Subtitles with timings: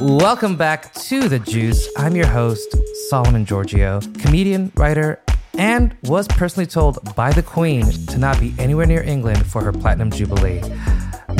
[0.00, 1.88] Welcome back to The Juice.
[1.96, 2.72] I'm your host,
[3.08, 5.20] Solomon Georgio, comedian, writer,
[5.58, 9.72] and was personally told by the Queen to not be anywhere near England for her
[9.72, 10.62] Platinum Jubilee.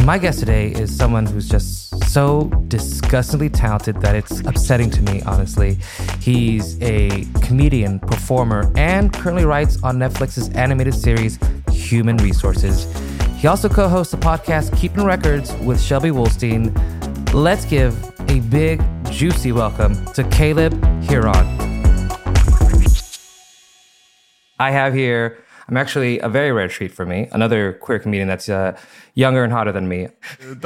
[0.02, 5.22] My guest today is someone who's just so disgustingly talented that it's upsetting to me,
[5.22, 5.78] honestly.
[6.20, 11.38] He's a comedian, performer, and currently writes on Netflix's animated series,
[11.70, 12.92] Human Resources.
[13.36, 16.74] He also co hosts the podcast Keeping Records with Shelby Wolstein.
[17.32, 17.94] Let's give
[18.28, 21.46] a big, juicy welcome to Caleb Hearon.
[24.60, 28.48] I have here, I'm actually a very rare treat for me, another queer comedian that's
[28.48, 28.76] uh,
[29.14, 30.08] younger and hotter than me.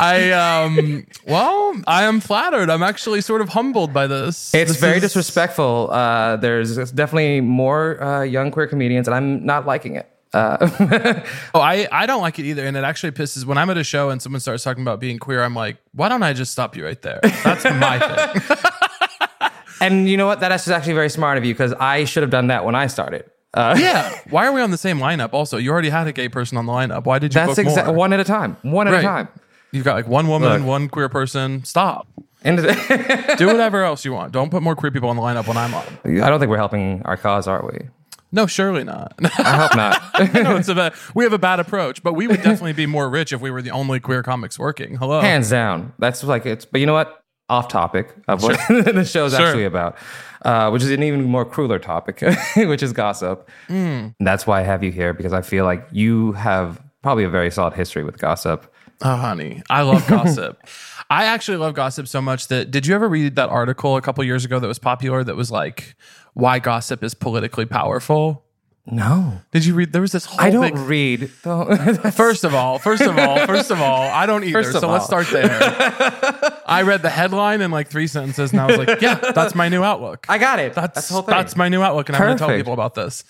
[0.00, 2.70] I um well, I am flattered.
[2.70, 4.54] I'm actually sort of humbled by this.
[4.54, 5.90] It's This very is- disrespectful.
[5.90, 10.08] Uh, there's definitely more uh, young queer comedians, and I'm not liking it.
[10.38, 11.22] Uh,
[11.54, 13.84] Oh, I I don't like it either, and it actually pisses when I'm at a
[13.84, 15.42] show and someone starts talking about being queer.
[15.42, 17.20] I'm like, why don't I just stop you right there?
[17.44, 19.50] That's my thing.
[19.80, 20.40] and you know what?
[20.40, 23.24] That's actually very smart of you because I should have done that when I started.
[23.54, 24.12] Uh, Yeah.
[24.30, 25.32] Why are we on the same lineup?
[25.32, 27.04] Also, you already had a gay person on the lineup.
[27.04, 28.56] Why did you That's exactly one at a time.
[28.62, 29.00] One at Right.
[29.00, 29.28] a time.
[29.72, 30.66] You've got like one woman, Look.
[30.66, 31.64] one queer person.
[31.64, 32.06] Stop.
[32.44, 32.58] And
[33.38, 34.32] Do whatever else you want.
[34.32, 35.84] Don't put more queer people on the lineup when I'm on.
[36.04, 37.88] I don't think we're helping our cause, are we?
[38.30, 39.14] No, surely not.
[39.38, 40.34] I hope not.
[40.34, 43.08] no, it's a bad, we have a bad approach, but we would definitely be more
[43.08, 44.96] rich if we were the only queer comics working.
[44.96, 45.20] Hello.
[45.20, 45.92] Hands down.
[45.98, 46.64] That's like it's.
[46.64, 47.20] But you know what?
[47.50, 49.46] Off topic of what the show's Sure.
[49.46, 49.96] actually about,
[50.42, 52.22] uh, which is an even more crueler topic,
[52.56, 53.48] which is gossip.
[53.68, 54.14] Mm.
[54.20, 57.50] That's why I have you here because I feel like you have probably a very
[57.50, 58.70] solid history with gossip.
[59.00, 60.60] Oh, honey, I love gossip.
[61.10, 64.22] I actually love gossip so much that did you ever read that article a couple
[64.24, 65.96] years ago that was popular that was like
[66.34, 68.44] why gossip is politically powerful?
[68.90, 69.92] No, Did you read?
[69.92, 70.40] There was this whole.
[70.40, 71.30] I don't big- read.
[72.14, 74.62] First of all, first of all, first of all, I don't either.
[74.62, 75.50] First of so let's start there.
[76.66, 79.68] I read the headline in like three sentences, and I was like, "Yeah, that's my
[79.68, 80.72] new outlook." I got it.
[80.72, 81.32] That's That's the whole thing.
[81.34, 83.24] that's my new outlook, and I'm going to tell people about this.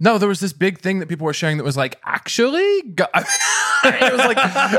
[0.00, 3.06] No, there was this big thing that people were sharing that was like, actually, go-
[3.14, 4.38] it was like,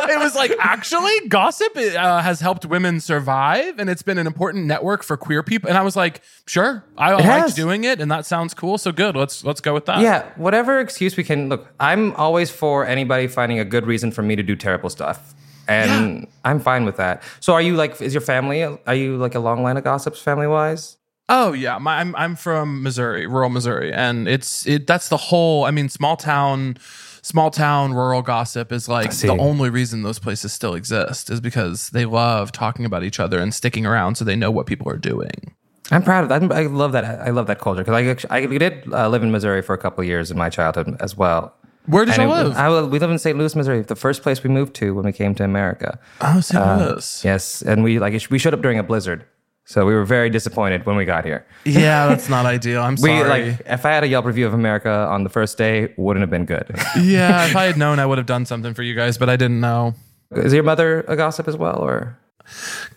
[0.09, 4.65] it was like, actually, gossip uh, has helped women survive, and it's been an important
[4.65, 5.67] network for queer people.
[5.67, 7.53] And I was like, sure, I liked has.
[7.55, 8.77] doing it, and that sounds cool.
[8.77, 9.99] So good, let's let's go with that.
[9.99, 11.49] Yeah, whatever excuse we can.
[11.49, 15.33] Look, I'm always for anybody finding a good reason for me to do terrible stuff.
[15.67, 17.21] And I'm fine with that.
[17.41, 20.19] So, are you like, is your family, are you like a long line of gossips
[20.19, 20.97] family wise?
[21.29, 24.87] Oh yeah, my, I'm I'm from Missouri, rural Missouri, and it's it.
[24.87, 25.63] That's the whole.
[25.65, 26.77] I mean, small town,
[27.21, 31.91] small town, rural gossip is like the only reason those places still exist is because
[31.91, 34.97] they love talking about each other and sticking around, so they know what people are
[34.97, 35.53] doing.
[35.91, 36.51] I'm proud of that.
[36.51, 37.05] I'm- love that.
[37.05, 40.01] I love that culture because I, I did uh, live in Missouri for a couple
[40.01, 41.53] of years in my childhood as well.
[41.85, 42.55] Where did you it- live?
[42.55, 43.35] I, we live in St.
[43.37, 45.97] Louis, Missouri, the first place we moved to when we came to America.
[46.21, 46.63] oh, St.
[46.79, 47.25] Louis.
[47.25, 49.25] Yes, and we like we showed up during a blizzard,
[49.69, 51.45] so we were very disappointed when we got here.
[51.63, 52.81] Yeah, that's not ideal.
[52.81, 53.29] I'm We sorry.
[53.51, 56.31] like if I had a Yelp review of America on the first day, wouldn't have
[56.31, 56.71] been good.
[56.99, 59.35] yeah, if I had known, I would have done something for you guys, but I
[59.35, 59.93] didn't know.
[60.31, 62.17] Is your mother a gossip as well, or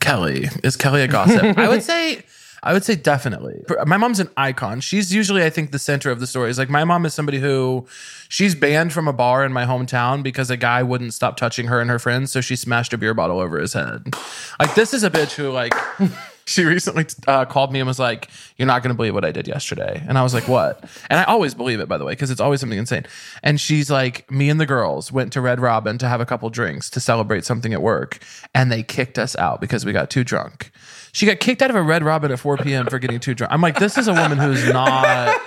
[0.01, 1.43] Kelly is Kelly a gossip?
[1.59, 2.25] I would say.
[2.65, 3.61] I would say definitely.
[3.87, 4.81] My mom's an icon.
[4.81, 6.61] She's usually, I think, the center of the stories.
[6.61, 7.89] Like my mom is somebody who,
[8.29, 11.81] she's banned from a bar in my hometown because a guy wouldn't stop touching her
[11.81, 14.15] and her friends, so she smashed a beer bottle over his head.
[14.61, 15.75] Like this is a bitch who, like,
[16.47, 19.33] she recently uh, called me and was like, "You're not going to believe what I
[19.33, 22.13] did yesterday," and I was like, "What?" And I always believe it, by the way,
[22.13, 23.07] because it's always something insane.
[23.43, 26.49] And she's like, "Me and the girls went to Red Robin to have a couple
[26.51, 28.19] drinks to celebrate something at work,
[28.55, 30.71] and they kicked us out because we got too drunk."
[31.13, 32.87] She got kicked out of a Red Robin at 4 p.m.
[32.87, 33.53] for getting too drunk.
[33.53, 35.39] I'm like, this is a woman who's not.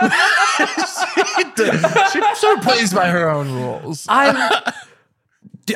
[1.56, 1.64] she,
[2.12, 4.06] she sort of plays by her own rules.
[4.06, 4.72] I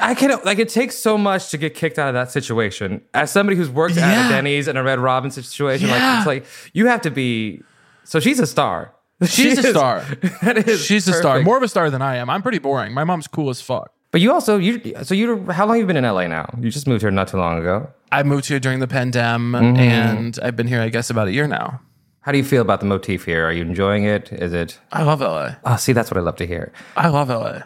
[0.03, 3.01] I can like it takes so much to get kicked out of that situation.
[3.15, 6.45] As somebody who's worked at a Denny's and a Red Robin situation, like it's like
[6.73, 7.63] you have to be.
[8.05, 8.95] So she's a star.
[9.23, 10.05] She's She a star.
[10.43, 11.43] That is She's a star.
[11.43, 12.31] More of a star than I am.
[12.31, 12.95] I'm pretty boring.
[12.95, 13.91] My mom's cool as fuck.
[14.13, 16.49] But you also you so you how long have you been in LA now?
[16.61, 17.91] You just moved here not too long ago.
[18.13, 19.77] I moved here during the pandemic, Mm-hmm.
[19.81, 21.81] and I've been here, I guess, about a year now.
[22.21, 23.45] How do you feel about the motif here?
[23.47, 24.33] Are you enjoying it?
[24.33, 24.79] Is it?
[24.93, 25.57] I love LA.
[25.65, 26.73] Oh, see, that's what I love to hear.
[26.97, 27.63] I love LA.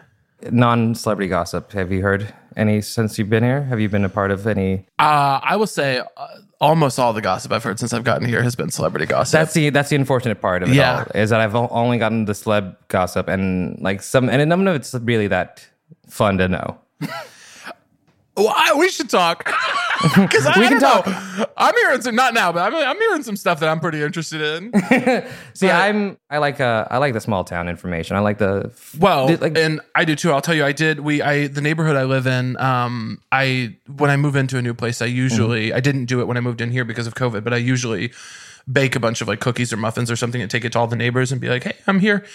[0.51, 1.71] Non-celebrity gossip.
[1.73, 3.63] Have you heard any since you've been here?
[3.63, 4.85] Have you been a part of any?
[4.99, 6.27] Uh, I will say uh,
[6.61, 9.31] almost all the gossip I've heard since I've gotten here has been celebrity gossip.
[9.33, 11.05] That's the that's the unfortunate part of it Yeah.
[11.13, 14.75] all is that I've only gotten the celeb gossip and like some and none of
[14.75, 15.65] it's really that
[16.07, 16.77] fun to know.
[18.35, 19.47] Well, I, we should talk
[20.15, 21.45] because I, We can don't know.
[21.57, 24.41] I'm hearing some not now, but I'm, I'm hearing some stuff that I'm pretty interested
[24.41, 25.25] in.
[25.53, 28.15] See, I'm I like uh I like the small town information.
[28.15, 30.31] I like the Well, the- like and I do too.
[30.31, 30.99] I'll tell you, I did.
[30.99, 32.57] We, I, the neighborhood I live in.
[32.57, 36.27] Um, I when I move into a new place, I usually I didn't do it
[36.27, 38.11] when I moved in here because of COVID, but I usually
[38.71, 40.87] bake a bunch of like cookies or muffins or something and take it to all
[40.87, 42.25] the neighbors and be like, "Hey, I'm here."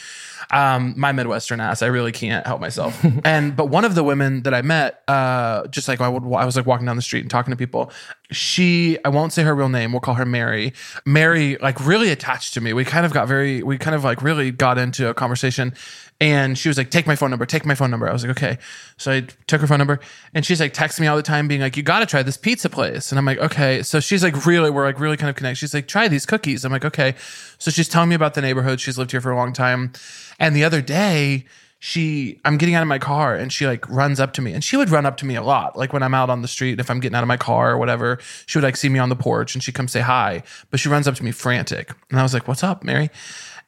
[0.51, 2.99] Um, my Midwestern ass, I really can't help myself.
[3.25, 6.45] and but one of the women that I met, uh, just like I would, I
[6.45, 7.91] was like walking down the street and talking to people.
[8.31, 9.93] She, I won't say her real name.
[9.93, 10.73] We'll call her Mary.
[11.05, 12.73] Mary, like really attached to me.
[12.73, 15.75] We kind of got very, we kind of like really got into a conversation.
[16.21, 17.47] And she was like, "Take my phone number.
[17.47, 18.59] Take my phone number." I was like, "Okay."
[18.97, 20.01] So I took her phone number,
[20.35, 22.37] and she's like texting me all the time, being like, "You got to try this
[22.37, 25.37] pizza place." And I'm like, "Okay." So she's like, "Really?" We're like really kind of
[25.37, 25.59] connected.
[25.59, 27.15] She's like, "Try these cookies." I'm like, "Okay."
[27.59, 28.81] So she's telling me about the neighborhood.
[28.81, 29.93] She's lived here for a long time,
[30.39, 31.45] and the other day,
[31.81, 34.63] she, I'm getting out of my car, and she like runs up to me, and
[34.65, 36.73] she would run up to me a lot, like when I'm out on the street,
[36.73, 38.19] and if I'm getting out of my car or whatever.
[38.47, 40.89] She would like see me on the porch, and she'd come say hi, but she
[40.89, 43.11] runs up to me frantic, and I was like, "What's up, Mary?"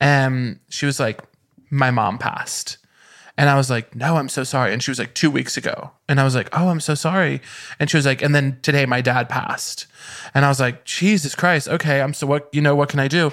[0.01, 1.21] And she was like,
[1.71, 2.79] my mom passed.
[3.39, 4.73] And I was like, no, I'm so sorry.
[4.73, 5.93] And she was like, two weeks ago.
[6.09, 7.41] And I was like, oh, I'm so sorry.
[7.79, 9.87] And she was like, and then today my dad passed.
[10.35, 11.69] And I was like, Jesus Christ.
[11.69, 12.03] Okay.
[12.03, 13.33] I'm so what, you know, what can I do?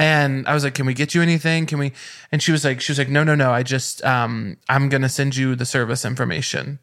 [0.00, 1.66] And I was like, can we get you anything?
[1.66, 1.92] Can we?
[2.32, 3.52] And she was like, she was like, no, no, no.
[3.52, 6.78] I just, um, I'm going to send you the service information.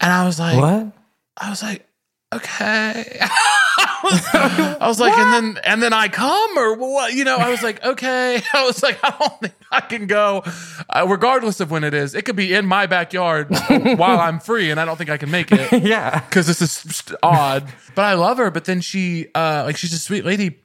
[0.00, 0.92] And I was like, what?
[1.36, 1.88] I was like,
[2.32, 3.18] okay.
[3.20, 7.14] I was, I was like, and then and then I come or what?
[7.14, 8.40] You know, I was like, okay.
[8.54, 10.44] I was like, I don't think I can go,
[10.88, 12.14] uh, regardless of when it is.
[12.14, 13.48] It could be in my backyard
[13.96, 16.20] while I'm free, and I don't think I can make it Yeah.
[16.20, 17.72] because this is odd.
[17.96, 18.52] But I love her.
[18.52, 20.60] But then she, uh, like, she's a sweet lady.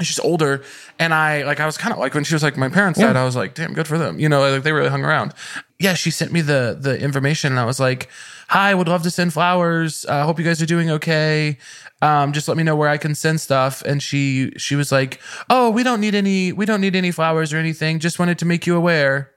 [0.00, 0.64] She's older,
[0.98, 1.60] and I like.
[1.60, 3.14] I was kind of like when she was like my parents died.
[3.14, 4.18] I was like, damn, good for them.
[4.18, 5.34] You know, like they really hung around.
[5.78, 8.08] Yeah, she sent me the the information, and I was like,
[8.48, 10.04] hi, would love to send flowers.
[10.06, 11.58] I uh, hope you guys are doing okay.
[12.00, 13.82] Um, just let me know where I can send stuff.
[13.82, 17.52] And she she was like, oh, we don't need any we don't need any flowers
[17.52, 17.98] or anything.
[17.98, 19.30] Just wanted to make you aware.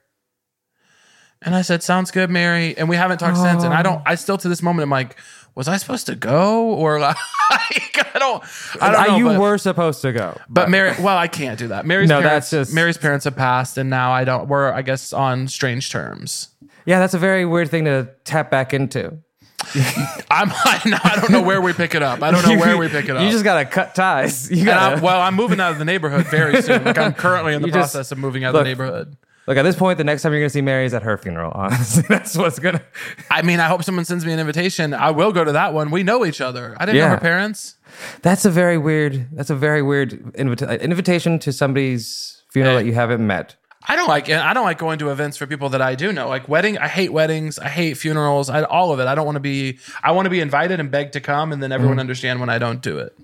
[1.42, 2.75] And I said, sounds good, Mary.
[2.75, 3.63] And we haven't talked since.
[3.63, 4.01] And I don't.
[4.06, 5.16] I still to this moment, I'm like,
[5.56, 7.16] was I supposed to go or like
[7.52, 8.44] I don't
[8.81, 9.18] I don't know.
[9.18, 10.38] you but- were supposed to go.
[10.50, 11.86] but Mary, well, I can't do that.
[11.86, 14.48] Mary's No, parents, that's just- Mary's parents have passed, and now I don't.
[14.48, 16.50] We're, I guess, on strange terms.
[16.86, 19.18] Yeah, that's a very weird thing to tap back into.
[20.30, 22.22] I'm, I don't know where we pick it up.
[22.22, 23.24] I don't know where we pick it up.
[23.24, 24.51] You just gotta cut ties.
[24.51, 26.84] You gotta I'm, well, I'm moving out of the neighborhood very soon.
[26.84, 29.18] Like I'm currently in the You just- process of moving out look, of the neighborhood.
[29.47, 29.57] Look.
[29.57, 31.51] At this point, the next time you're gonna see Mary is at her funeral.
[31.56, 32.81] Honestly, that's what's gonna.
[33.30, 34.94] I mean, I hope someone sends me an invitation.
[34.94, 35.92] I will go to that one.
[35.92, 36.75] We know each other.
[36.80, 37.75] I didn't know her parents.
[38.21, 39.27] That's a very weird.
[39.31, 43.56] That's a very weird invita- invitation to somebody's funeral that you haven't met.
[43.88, 46.27] I don't like I don't like going to events for people that I do know.
[46.27, 47.60] Like wedding, I hate weddings.
[47.60, 48.50] I hate funerals.
[48.50, 49.05] I, all of it.
[49.05, 49.77] I don't want to be.
[50.03, 51.75] I want to be invited and begged to come, and then Mm-hmm.
[51.75, 53.15] everyone understand when I don't do it.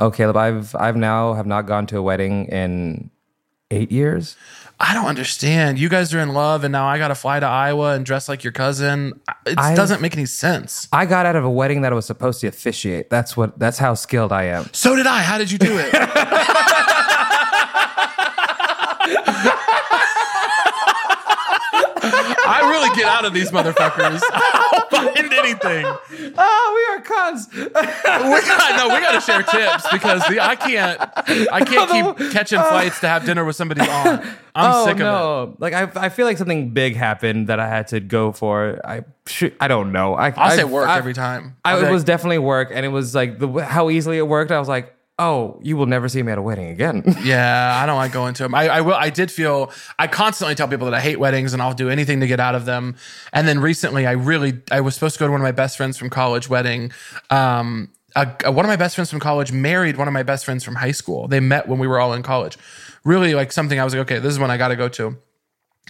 [0.00, 3.10] Oh, Caleb, I've I've now have not gone to a wedding in
[3.70, 4.36] eight years.
[4.82, 5.78] I don't understand.
[5.78, 8.30] You guys are in love, and now I got to fly to Iowa and dress
[8.30, 9.12] like your cousin.
[9.44, 10.88] It I've- doesn't make any sense.
[10.90, 13.10] I got out of a wedding that I was supposed to officiate.
[13.10, 13.58] That's what.
[13.58, 14.70] That's how skilled I am.
[14.72, 15.20] So did I.
[15.20, 15.90] How did you do it?
[22.50, 24.20] I really get out of these motherfuckers.
[24.32, 25.84] I'll find anything.
[26.36, 27.48] Oh, we are cons.
[27.54, 31.00] We got, no, we got to share tips because the, I can't.
[31.52, 32.30] I can't keep oh.
[32.32, 33.88] catching flights to have dinner with somebody on.
[33.88, 34.26] I'm
[34.74, 35.60] oh sick of it.
[35.60, 38.80] Like I, I feel like something big happened that I had to go for.
[38.84, 40.14] I, shoot, I don't know.
[40.14, 41.56] I, I'll I, say work I- every time.
[41.64, 44.26] I, I'll it like, was definitely work, and it was like the how easily it
[44.26, 44.50] worked.
[44.50, 47.02] I was like, oh, you will never see me at a wedding again.
[47.22, 48.54] Yeah, I don't like going to them.
[48.54, 48.94] I, I will.
[48.94, 49.70] I did feel.
[49.98, 52.54] I constantly tell people that I hate weddings and I'll do anything to get out
[52.54, 52.96] of them.
[53.32, 54.60] And then recently, I really.
[54.70, 56.90] I was supposed to go to one of my best friends from college wedding.
[57.28, 60.44] Um, a, a- one of my best friends from college married one of my best
[60.44, 61.28] friends from high school.
[61.28, 62.56] They met when we were all in college.
[63.04, 65.16] Really, like something I was like, okay, this is one I got to go to.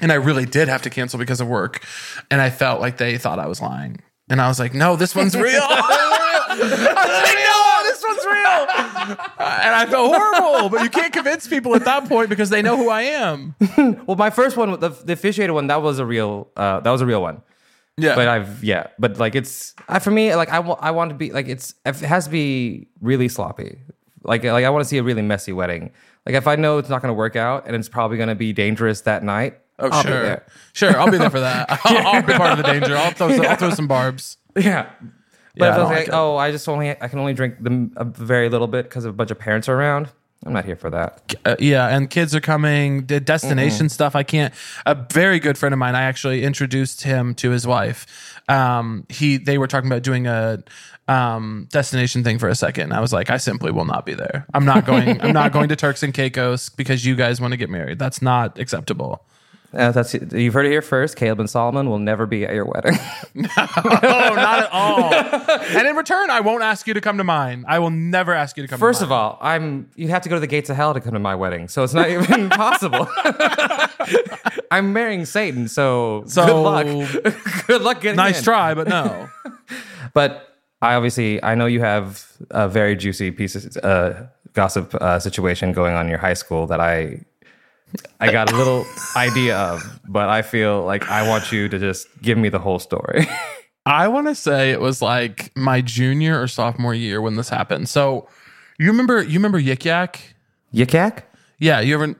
[0.03, 1.85] And I really did have to cancel because of work.
[2.31, 4.01] And I felt like they thought I was lying.
[4.29, 5.61] And I was like, no, this one's real.
[5.63, 8.67] I was like, no, this one's real.
[8.95, 9.00] and
[9.39, 10.69] I felt horrible.
[10.69, 13.55] But you can't convince people at that point because they know who I am.
[14.07, 17.01] Well, my first one, the, the officiated one, that was a real, uh, that was
[17.01, 17.43] a real one.
[17.97, 21.15] Yeah, But I've, yeah, but like it's I, for me, like I, I want to
[21.15, 23.79] be like it's it has to be really sloppy.
[24.23, 25.93] Like like I want to see a really messy wedding.
[26.25, 28.35] Like if I know it's not going to work out and it's probably going to
[28.35, 29.59] be dangerous that night.
[29.79, 30.99] oh I'll sure, sure.
[30.99, 31.67] I'll be there for that.
[31.85, 32.97] I'll, I'll be part of the danger.
[32.97, 34.37] I'll throw, some, I'll throw some barbs.
[34.57, 34.91] Yeah.
[35.61, 37.35] But Yeah, if I I was like like, oh, I just only I can only
[37.35, 40.11] drink them a very little bit because a bunch of parents are around.
[40.45, 41.35] I'm not here for that.
[41.45, 43.05] Uh, yeah, and kids are coming.
[43.05, 44.17] The destination stuff.
[44.17, 44.55] I can't.
[44.87, 45.95] A very good friend of mine.
[45.95, 48.41] I actually introduced him to his wife.
[48.49, 50.65] Um, he they were talking about doing a
[51.09, 52.93] um destination thing for a second.
[52.93, 54.47] I was like, I simply will not be there.
[54.55, 55.21] I'm not going.
[55.21, 57.99] I'm not going to Turks and Caicos because you guys want to get married.
[57.99, 59.23] That's not acceptable.
[59.73, 61.15] Uh, that's you've heard it here first.
[61.17, 62.99] Caleb and Solomon will never be at your wedding.
[63.57, 65.15] Oh, not at all.
[65.15, 67.65] and in return, I won't ask you to come to mine.
[67.69, 68.79] I will never ask you to come.
[68.81, 71.01] First to of all, I'm you'd have to go to the gates of hell to
[71.01, 73.07] come to my wedding, so it's not even possible.
[74.71, 77.67] I'm marrying Satan, so, So- good luck.
[77.67, 78.45] good luck getting nice in.
[78.45, 79.29] try, but no.
[80.15, 84.23] But I obviously I know you have a very juicy piece of uh,
[84.53, 87.25] gossip uh, situation going on in your high school that I
[88.21, 92.07] I got a little idea of, but I feel like I want you to just
[92.21, 93.27] give me the whole story.
[93.87, 97.89] I want to say it was like my junior or sophomore year when this happened.
[97.89, 98.29] So
[98.79, 100.21] you remember you remember Yik Yak?
[100.75, 101.27] Yik yak?
[101.59, 102.15] Yeah, you ever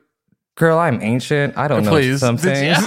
[0.61, 1.57] Girl, I'm ancient.
[1.57, 2.21] I don't know Please.
[2.21, 2.77] some things.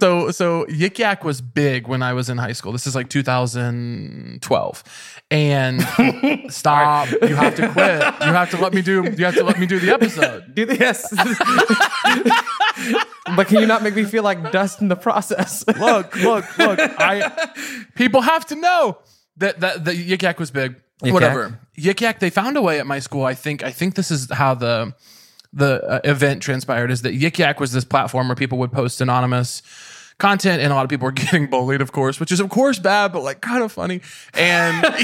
[0.00, 2.72] so so Yik Yak was big when I was in high school.
[2.72, 4.84] This is like 2012.
[5.30, 5.80] And
[6.52, 7.08] stop.
[7.22, 8.02] You have to quit.
[8.02, 10.54] You have to let me do you have to let me do the episode.
[10.54, 11.08] Do the yes.
[13.36, 15.64] but can you not make me feel like dust in the process?
[15.78, 16.80] Look, look, look.
[16.80, 17.30] I
[17.94, 18.98] people have to know
[19.36, 20.74] that that the Yik Yak was big.
[21.02, 21.60] Yik Whatever.
[21.78, 23.24] Yik Yak, they found a way at my school.
[23.24, 24.94] I think I think this is how the
[25.52, 29.00] the uh, event transpired is that Yik Yak was this platform where people would post
[29.00, 29.62] anonymous
[30.20, 32.78] content and a lot of people are getting bullied of course which is of course
[32.78, 34.00] bad but like kind of funny
[34.34, 35.02] and you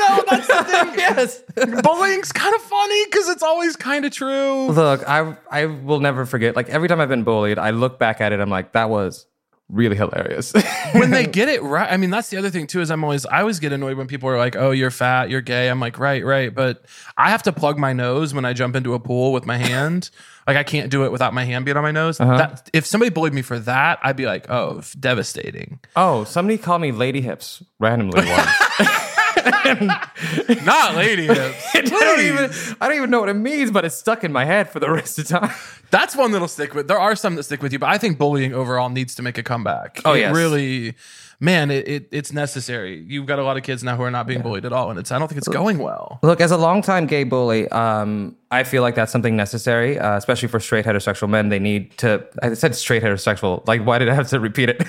[0.00, 1.42] know that's the thing yes.
[1.82, 6.26] bullying's kind of funny because it's always kind of true Look, I I will never
[6.26, 6.56] forget.
[6.56, 8.40] Like every time I've been bullied, I look back at it.
[8.40, 9.26] I'm like, that was
[9.68, 10.52] really hilarious.
[10.92, 13.26] when they get it right i mean that's the other thing too is i'm always
[13.26, 15.68] i always get annoyed when people are like oh you're fat you're gay.
[15.68, 16.84] I'm like right right but
[17.16, 20.10] i have to plug my nose when i jump into a pool with my hand.
[20.46, 22.20] Like i can't do it without my hand being on my nose.
[22.20, 22.36] Uh-huh.
[22.38, 25.80] That, if somebody bullied me for that i'd be like oh devastating.
[25.96, 28.50] Oh, somebody called me lady hips randomly once.
[30.64, 32.50] not lady hips I don't even
[32.80, 34.90] I don't even know what it means, but it's stuck in my head for the
[34.90, 35.50] rest of time.
[35.90, 38.18] that's one that'll stick with there are some that stick with you but i think
[38.18, 40.34] bullying overall needs to make a comeback Oh, it yes.
[40.34, 40.94] really
[41.38, 44.26] man it, it, it's necessary you've got a lot of kids now who are not
[44.26, 46.56] being bullied at all and it's i don't think it's going well Look, as a
[46.56, 51.28] longtime gay bully, um, I feel like that's something necessary, uh, especially for straight heterosexual
[51.28, 51.48] men.
[51.50, 52.24] They need to.
[52.42, 53.66] I said straight heterosexual.
[53.66, 54.82] Like, why did I have to repeat it?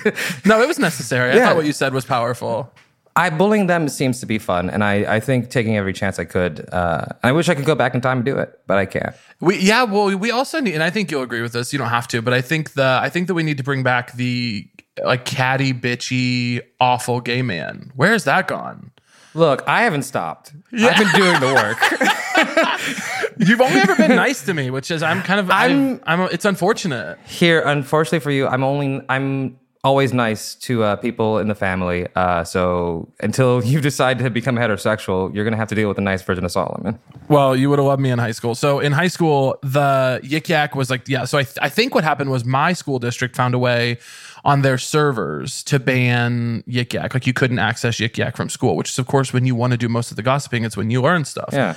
[0.46, 1.46] no it was necessary i Yeah.
[1.48, 2.72] thought what you said was powerful
[3.18, 6.24] I bullying them seems to be fun, and I, I think taking every chance I
[6.24, 6.68] could.
[6.72, 9.12] Uh, I wish I could go back in time and do it, but I can't.
[9.40, 11.72] We yeah, well, we also need, and I think you'll agree with this.
[11.72, 13.82] You don't have to, but I think the I think that we need to bring
[13.82, 14.68] back the
[15.04, 17.90] like catty, bitchy, awful gay man.
[17.96, 18.92] Where's that gone?
[19.34, 20.52] Look, I haven't stopped.
[20.72, 23.38] I've been doing the work.
[23.48, 26.44] You've only ever been nice to me, which is I'm kind of I'm I'm, it's
[26.44, 27.18] unfortunate.
[27.26, 32.06] Here, unfortunately for you, I'm only I'm always nice to uh, people in the family.
[32.16, 36.02] Uh, so until you decide to become heterosexual, you're gonna have to deal with a
[36.02, 36.98] nice version of Solomon.
[37.28, 38.54] Well, you would have loved me in high school.
[38.54, 41.24] So in high school, the Yik Yak was like, yeah.
[41.24, 43.98] So I, th- I think what happened was my school district found a way
[44.44, 47.14] on their servers to ban Yik Yak.
[47.14, 49.72] Like you couldn't access Yik Yak from school, which is of course when you want
[49.72, 51.50] to do most of the gossiping, it's when you learn stuff.
[51.52, 51.76] Yeah.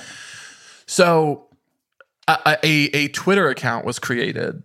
[0.86, 1.46] So
[2.28, 4.62] a, a, a Twitter account was created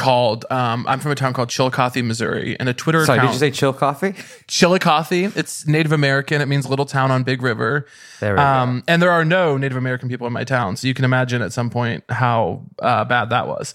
[0.00, 3.34] called um, I'm from a town called Chillicothe, Missouri, and a Twitter Sorry, account did
[3.34, 4.14] you say chill coffee?
[4.48, 5.36] Chillicothe.
[5.36, 6.40] It's Native American.
[6.40, 7.86] It means little town on Big River.
[8.18, 8.42] There we go.
[8.42, 11.42] um, And there are no Native American people in my town, so you can imagine
[11.42, 13.74] at some point how uh, bad that was.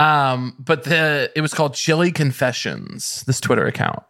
[0.00, 3.22] Um, but the it was called Chili Confessions.
[3.26, 4.02] This Twitter account.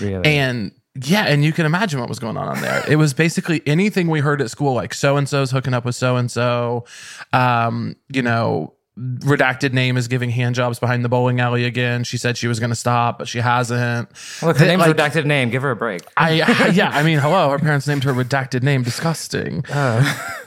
[0.00, 0.24] Really?
[0.26, 2.82] And yeah, and you can imagine what was going on on there.
[2.88, 5.96] It was basically anything we heard at school, like so and so's hooking up with
[5.96, 6.84] so and so.
[7.32, 12.04] Um, you know, redacted name is giving hand jobs behind the bowling alley again.
[12.04, 14.08] She said she was going to stop, but she hasn't.
[14.42, 15.50] Look, her name's like, redacted name.
[15.50, 16.02] Give her a break.
[16.16, 17.50] I yeah, I mean, hello.
[17.50, 18.82] Her parents named her redacted name.
[18.82, 19.64] Disgusting.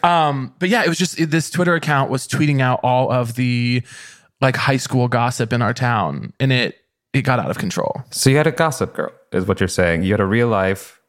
[0.04, 3.82] Um, but yeah, it was just this Twitter account was tweeting out all of the
[4.40, 6.78] like high school gossip in our town, and it
[7.14, 8.04] it got out of control.
[8.12, 10.04] So you had a gossip girl, is what you're saying.
[10.04, 11.02] You had a real life.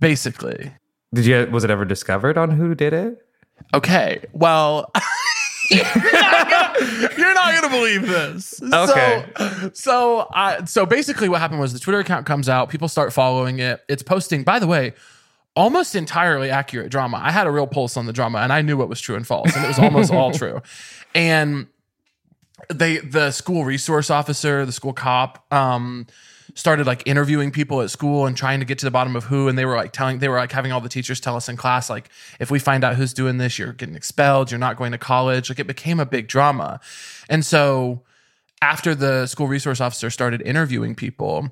[0.00, 0.72] Basically,
[1.14, 1.48] Did you?
[1.50, 3.24] Was it ever discovered on who did it?
[3.72, 4.24] Okay.
[4.32, 4.90] Well,
[5.72, 8.62] you're not gonna, you're not gonna believe this.
[8.62, 9.26] Okay.
[9.36, 12.68] So, so, I, so basically, what happened was the Twitter account comes out.
[12.68, 13.82] People start following it.
[13.88, 14.42] It's posting.
[14.44, 14.94] By the way.
[15.54, 17.20] Almost entirely accurate drama.
[17.22, 19.26] I had a real pulse on the drama, and I knew what was true and
[19.26, 20.62] false, and it was almost all true.
[21.14, 21.66] And
[22.70, 26.06] they, the school resource officer, the school cop, um,
[26.54, 29.48] started like interviewing people at school and trying to get to the bottom of who
[29.48, 31.56] and they were like telling they were like having all the teachers tell us in
[31.56, 34.92] class like if we find out who's doing this you're getting expelled you're not going
[34.92, 35.48] to college.
[35.48, 36.80] Like it became a big drama.
[37.28, 38.02] And so
[38.60, 41.48] after the school resource officer started interviewing people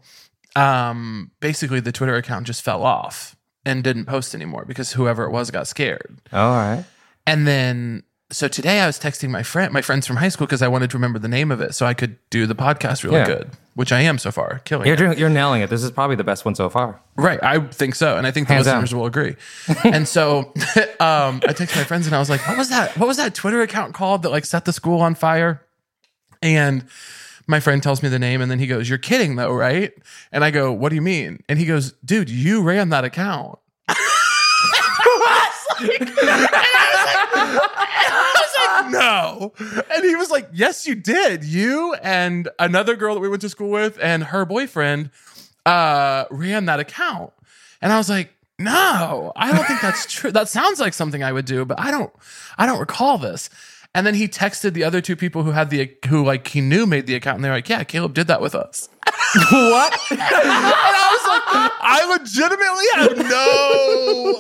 [0.56, 5.30] um basically the twitter account just fell off and didn't post anymore because whoever it
[5.30, 6.18] was got scared.
[6.32, 6.84] All right.
[7.26, 10.62] and then so today I was texting my friend, my friends from high school, because
[10.62, 13.16] I wanted to remember the name of it so I could do the podcast really
[13.18, 13.26] Yeah.
[13.26, 15.70] good, which I am so far, killing You're doing, you're nailing it.
[15.70, 17.00] This is probably the best one so far.
[17.16, 18.98] Right, I think so, and I think the Hands listeners down.
[19.00, 19.36] will agree.
[19.84, 20.38] and so,
[21.00, 22.96] um, I texted my friends and I was like, "What was that?
[22.98, 25.62] What was that Twitter account called that like set the school on fire?"
[26.42, 26.86] And
[27.46, 29.92] my friend tells me the name, and then he goes, "You're kidding though, right?"
[30.32, 33.58] And I go, "What do you mean?" And he goes, "Dude, you ran that account."
[38.90, 39.52] no.
[39.92, 41.44] And he was like, Yes, you did.
[41.44, 45.10] You and another girl that we went to school with and her boyfriend
[45.66, 47.32] uh, ran that account.
[47.80, 50.32] And I was like, No, I don't think that's true.
[50.32, 52.12] That sounds like something I would do, but I don't
[52.58, 53.50] I don't recall this.
[53.92, 56.86] And then he texted the other two people who had the who like he knew
[56.86, 58.88] made the account, and they're like, "Yeah, Caleb did that with us."
[59.34, 60.00] What?
[60.10, 63.30] And I was like, I legitimately have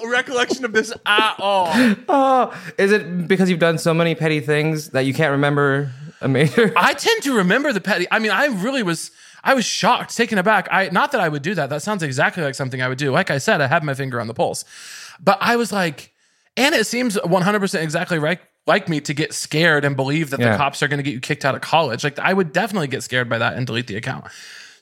[0.04, 1.68] no recollection of this at all.
[2.08, 6.28] Oh, is it because you've done so many petty things that you can't remember a
[6.28, 6.72] major?
[6.76, 8.06] I tend to remember the petty.
[8.10, 9.10] I mean, I really was.
[9.42, 10.68] I was shocked, taken aback.
[10.70, 11.70] I not that I would do that.
[11.70, 13.10] That sounds exactly like something I would do.
[13.10, 14.64] Like I said, I have my finger on the pulse,
[15.18, 16.12] but I was like,
[16.56, 18.38] and it seems 100 percent exactly right.
[18.66, 20.52] Like me to get scared and believe that Yeah.
[20.52, 22.04] the cops are going to get you kicked out of college.
[22.04, 24.24] Like I would definitely get scared by that and delete the account.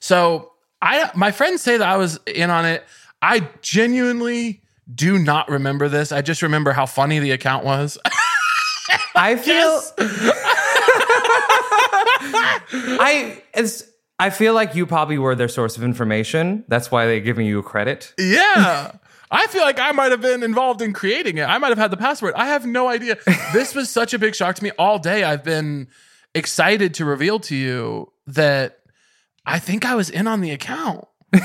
[0.00, 2.84] So I, my friends say that I was in on it.
[3.20, 6.12] I genuinely do not remember this.
[6.12, 7.98] I just remember how funny the account was.
[9.14, 9.82] I feel.
[13.00, 13.84] I it's.
[14.20, 16.64] I feel like you probably were their source of information.
[16.66, 18.14] That's why they're giving you credit.
[18.18, 18.92] Yeah.
[19.30, 21.44] I feel like I might have been involved in creating it.
[21.44, 22.34] I might have had the password.
[22.34, 23.18] I have no idea.
[23.52, 24.72] This was such a big shock to me.
[24.78, 25.86] All day I've been
[26.34, 28.80] excited to reveal to you that
[29.48, 31.06] I think I was in on the account.
[31.32, 31.42] but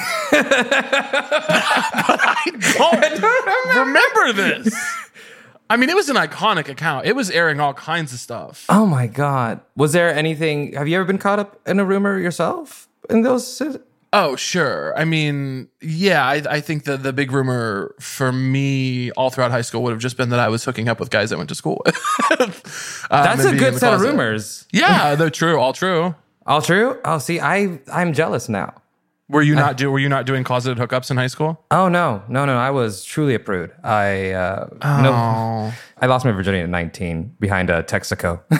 [2.75, 4.75] I don't remember this.
[5.69, 7.05] I mean, it was an iconic account.
[7.05, 8.65] It was airing all kinds of stuff.
[8.69, 9.61] Oh my god!
[9.75, 10.73] Was there anything?
[10.73, 12.87] Have you ever been caught up in a rumor yourself?
[13.09, 13.61] In those?
[14.15, 14.93] Oh, sure.
[14.95, 19.61] I mean, yeah, I, I think that the big rumor for me all throughout high
[19.63, 21.55] school would have just been that I was hooking up with guys I went to
[21.55, 23.07] school with.
[23.09, 24.67] Um, That's a good the set of rumors.
[24.71, 26.13] Yeah, they're true, all true.
[26.45, 26.99] All true.
[27.05, 28.73] Oh, see, I I'm jealous now.
[29.29, 29.89] Were you not do?
[29.89, 31.63] Were you not doing closeted hookups in high school?
[31.71, 32.57] Oh no, no, no!
[32.57, 33.71] I was truly a prude.
[33.83, 34.67] I uh,
[35.01, 38.41] no, I lost my virginity at 19 behind a Texaco.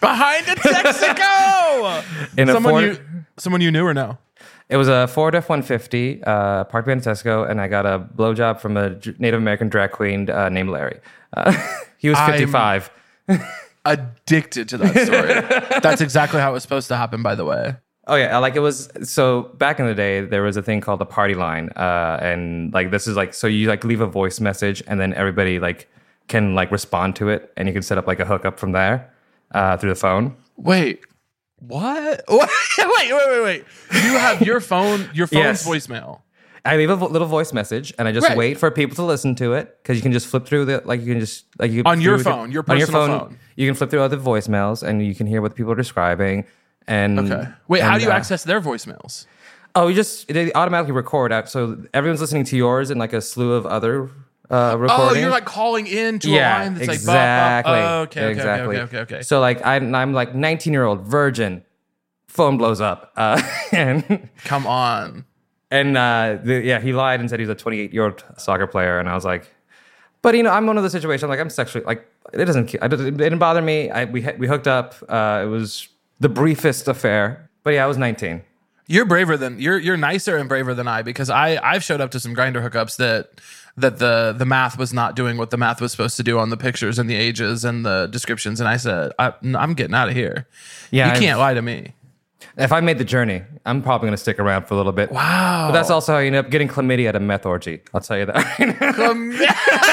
[0.00, 2.02] Behind a Texaco.
[2.36, 4.18] In a someone Ford- you, someone you knew or no?
[4.68, 7.86] It was a Ford F one fifty, uh, parked behind a Texaco, and I got
[7.86, 10.98] a blowjob from a Native American drag queen uh, named Larry.
[11.36, 11.52] Uh,
[11.98, 12.90] he was I'm- fifty five.
[13.84, 15.80] Addicted to that story.
[15.82, 17.22] That's exactly how it was supposed to happen.
[17.22, 17.76] By the way.
[18.06, 18.88] Oh yeah, like it was.
[19.02, 22.72] So back in the day, there was a thing called the party line, uh, and
[22.74, 25.88] like this is like so you like leave a voice message, and then everybody like
[26.28, 29.12] can like respond to it, and you can set up like a hookup from there
[29.52, 30.36] uh, through the phone.
[30.56, 31.00] Wait.
[31.58, 32.24] What?
[32.28, 32.48] Wait,
[33.12, 33.64] wait, wait, wait.
[33.92, 35.66] You have your phone, your phone's Yes.
[35.68, 36.20] voicemail.
[36.64, 38.36] I leave a vo- little voice message, and I just Right.
[38.36, 41.00] wait for people to listen to it because you can just flip through the like
[41.00, 43.38] you can just like you On your phone, your on personal phone.
[43.56, 46.44] You can flip through other voicemails, and you can hear what people are describing.
[46.86, 47.48] And Okay.
[47.68, 49.26] Wait, how do you uh, access their voicemails?
[49.74, 53.20] Oh, you just they automatically record out, so everyone's listening to yours and like a
[53.20, 54.10] slew of other
[54.50, 57.72] uh, Oh, you're like calling in to yeah, a line that's exactly, like bop, bop.
[57.74, 58.76] Oh, okay, okay, exactly.
[58.76, 59.22] okay, okay, okay.
[59.22, 61.64] So like I'm, I'm like 19 year old virgin,
[62.28, 63.40] phone blows up, uh,
[63.72, 65.24] and Come on.
[65.72, 68.66] And uh, the, yeah, he lied and said he was a 28 year old soccer
[68.66, 69.50] player, and I was like,
[70.20, 72.80] but you know, I'm one of the situations like I'm sexually like it doesn't it
[72.88, 73.90] didn't it didn't bother me.
[73.90, 74.94] I we we hooked up.
[75.08, 75.88] Uh, it was
[76.20, 78.42] the briefest affair, but yeah, I was 19.
[78.86, 82.10] You're braver than you're you're nicer and braver than I because I I've showed up
[82.10, 83.40] to some Grindr hookups that
[83.78, 86.50] that the the math was not doing what the math was supposed to do on
[86.50, 90.10] the pictures and the ages and the descriptions and I said I, I'm getting out
[90.10, 90.46] of here.
[90.90, 91.94] Yeah, you I've- can't lie to me.
[92.56, 95.10] If I made the journey, I'm probably going to stick around for a little bit.
[95.10, 95.68] Wow.
[95.68, 97.80] But that's also how you end up getting chlamydia at a meth orgy.
[97.94, 98.36] I'll tell you that.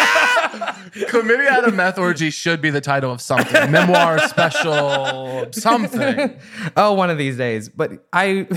[0.91, 3.71] Chlamydia at a meth orgy should be the title of something.
[3.71, 6.37] Memoir special, something.
[6.77, 7.69] oh, one of these days.
[7.69, 8.47] But I.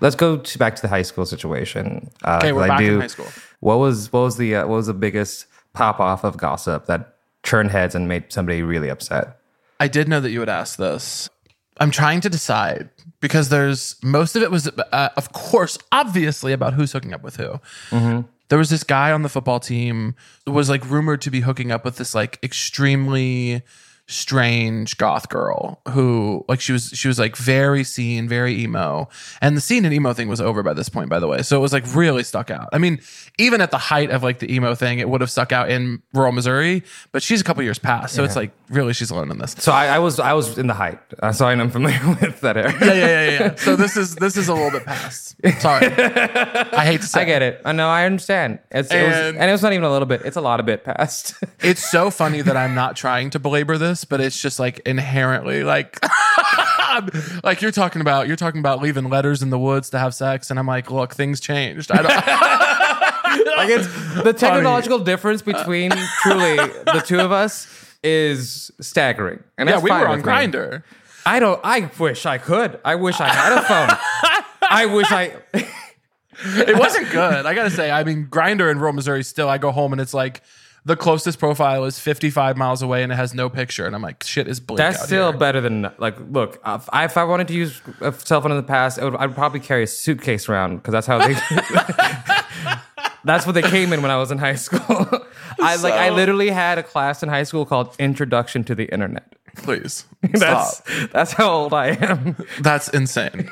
[0.00, 2.10] Let's go to, back to the high school situation.
[2.24, 3.26] Uh, Okay, we're 'cause I back in high school.
[3.60, 7.16] What was what was the uh, what was the biggest pop off of gossip that
[7.42, 9.38] turned heads and made somebody really upset?
[9.80, 11.28] I did know that you would ask this.
[11.80, 16.74] I'm trying to decide because there's most of it was, uh, of course, obviously about
[16.74, 17.60] who's hooking up with who.
[18.48, 20.14] There was this guy on the football team
[20.46, 23.62] was like rumored to be hooking up with this like extremely
[24.10, 29.06] strange goth girl who like she was she was like very scene very emo
[29.42, 31.56] and the scene and emo thing was over by this point by the way so
[31.58, 32.98] it was like really stuck out i mean
[33.38, 36.02] even at the height of like the emo thing it would have stuck out in
[36.14, 39.36] rural missouri but she's a couple years past so it's like really she's alone in
[39.38, 42.40] this So I, I was I was in the height, uh, so I'm familiar with
[42.40, 42.76] that area.
[42.80, 43.54] yeah, yeah, yeah, yeah.
[43.56, 45.36] So this is this is a little bit past.
[45.60, 47.22] Sorry, I hate to say.
[47.22, 47.60] I get it.
[47.64, 47.88] I know.
[47.88, 48.58] I understand.
[48.70, 50.22] It's, it was, And- and it's not even a little bit.
[50.24, 51.34] It's a lot of bit past.
[51.60, 55.64] It's so funny that I'm not trying to belabor this, but it's just like inherently
[55.64, 55.98] like.
[57.44, 60.50] like you're talking about you're talking about leaving letters in the woods to have sex
[60.50, 62.08] and I'm like look things changed I don't
[63.56, 65.90] like it's the technological difference between
[66.22, 67.68] truly the two of us
[68.02, 69.44] is staggering.
[69.58, 70.82] And yeah we were on Grindr
[71.28, 71.60] I don't.
[71.62, 72.80] I wish I could.
[72.86, 73.98] I wish I had a phone.
[74.62, 75.36] I wish I.
[76.40, 79.72] it wasn't good I gotta say I mean Grindr in rural Missouri still I go
[79.72, 80.42] home and it's like
[80.88, 84.24] the closest profile is 55 miles away and it has no picture and I'm like
[84.24, 85.38] shit is bleak That's out still here.
[85.38, 86.16] better than like.
[86.30, 89.04] Look, if I, if I wanted to use a cell phone in the past, I
[89.04, 91.34] would, I'd probably carry a suitcase around because that's how they.
[93.24, 94.80] that's what they came in when I was in high school.
[95.60, 95.94] I like.
[95.94, 99.34] I literally had a class in high school called Introduction to the Internet.
[99.56, 102.36] please That's stop that's how old I am.
[102.60, 103.50] That's insane.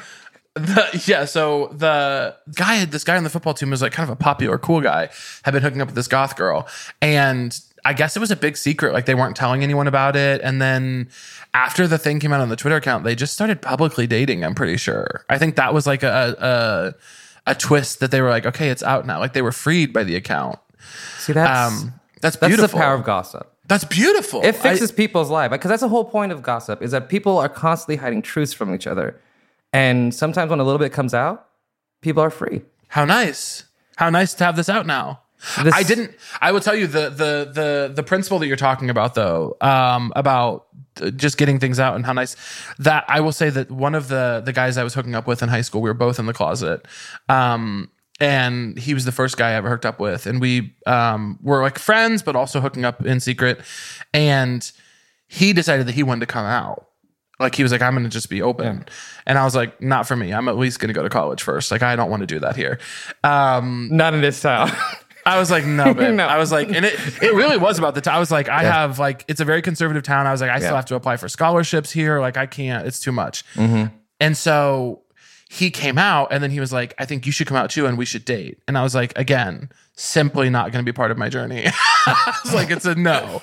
[0.56, 4.12] The, yeah, so the guy, this guy on the football team was like kind of
[4.12, 5.10] a popular, cool guy,
[5.42, 6.66] had been hooking up with this goth girl.
[7.02, 8.92] And I guess it was a big secret.
[8.94, 10.40] Like they weren't telling anyone about it.
[10.42, 11.10] And then
[11.52, 14.54] after the thing came out on the Twitter account, they just started publicly dating, I'm
[14.54, 15.24] pretty sure.
[15.28, 16.94] I think that was like a,
[17.46, 19.18] a, a twist that they were like, okay, it's out now.
[19.20, 20.58] Like they were freed by the account.
[21.18, 21.92] See, that's Um,
[22.22, 22.78] that's that's beautiful.
[22.78, 23.52] the power of gossip.
[23.68, 24.40] That's beautiful.
[24.42, 27.36] It I- fixes people's lives because that's the whole point of gossip is that people
[27.36, 29.20] are constantly hiding truths from each other,
[29.72, 31.46] and sometimes when a little bit comes out,
[32.00, 32.62] people are free.
[32.88, 33.64] How nice.
[33.96, 35.20] How nice to have this out now.
[35.62, 38.88] This- I didn't I will tell you the the the the principle that you're talking
[38.90, 40.66] about though, um about
[41.02, 42.36] uh, just getting things out and how nice
[42.78, 45.42] that I will say that one of the the guys I was hooking up with
[45.42, 46.86] in high school, we were both in the closet.
[47.28, 51.38] Um and he was the first guy I ever hooked up with and we um
[51.42, 53.60] were like friends but also hooking up in secret
[54.14, 54.70] and
[55.28, 56.85] he decided that he wanted to come out.
[57.38, 58.86] Like he was like, I'm gonna just be open.
[59.26, 60.32] And I was like, not for me.
[60.32, 61.70] I'm at least gonna go to college first.
[61.70, 62.78] Like I don't want to do that here.
[63.24, 64.70] Um Not in this town.
[65.26, 66.14] I was like, no, babe.
[66.14, 66.24] No.
[66.24, 68.14] I was like, and it, it really was about the time.
[68.14, 70.24] I was like, I have like, it's a very conservative town.
[70.24, 72.20] I was like, I still have to apply for scholarships here.
[72.20, 73.42] Like, I can't, it's too much.
[74.20, 75.02] And so
[75.50, 77.86] he came out and then he was like, I think you should come out too
[77.86, 78.60] and we should date.
[78.68, 81.64] And I was like, again, simply not going to be part of my journey.
[82.06, 83.42] I was like, it's a no.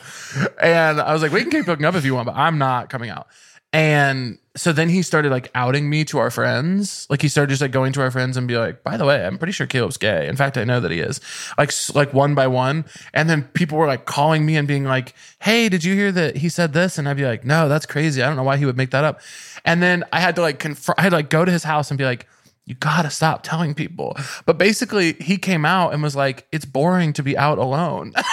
[0.62, 2.90] And I was like, we can keep hooking up if you want, but I'm not
[2.90, 3.28] coming out.
[3.74, 7.08] And so then he started like outing me to our friends.
[7.10, 9.26] Like he started just like going to our friends and be like, by the way,
[9.26, 10.28] I'm pretty sure Caleb's gay.
[10.28, 11.20] In fact, I know that he is.
[11.58, 12.86] Like like one by one.
[13.16, 16.38] And then people were like calling me and being like, hey, did you hear that
[16.38, 17.00] he said this?
[17.00, 18.22] And I'd be like, no, that's crazy.
[18.22, 19.22] I don't know why he would make that up.
[19.66, 21.90] And then I had to like confront, I had to like go to his house
[21.90, 22.28] and be like,
[22.66, 24.16] you gotta stop telling people.
[24.46, 28.14] But basically, he came out and was like, it's boring to be out alone.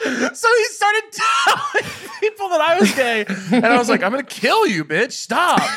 [0.34, 3.24] So he started telling people that I was gay.
[3.52, 5.12] And I was like, I'm going to kill you, bitch.
[5.12, 5.58] Stop.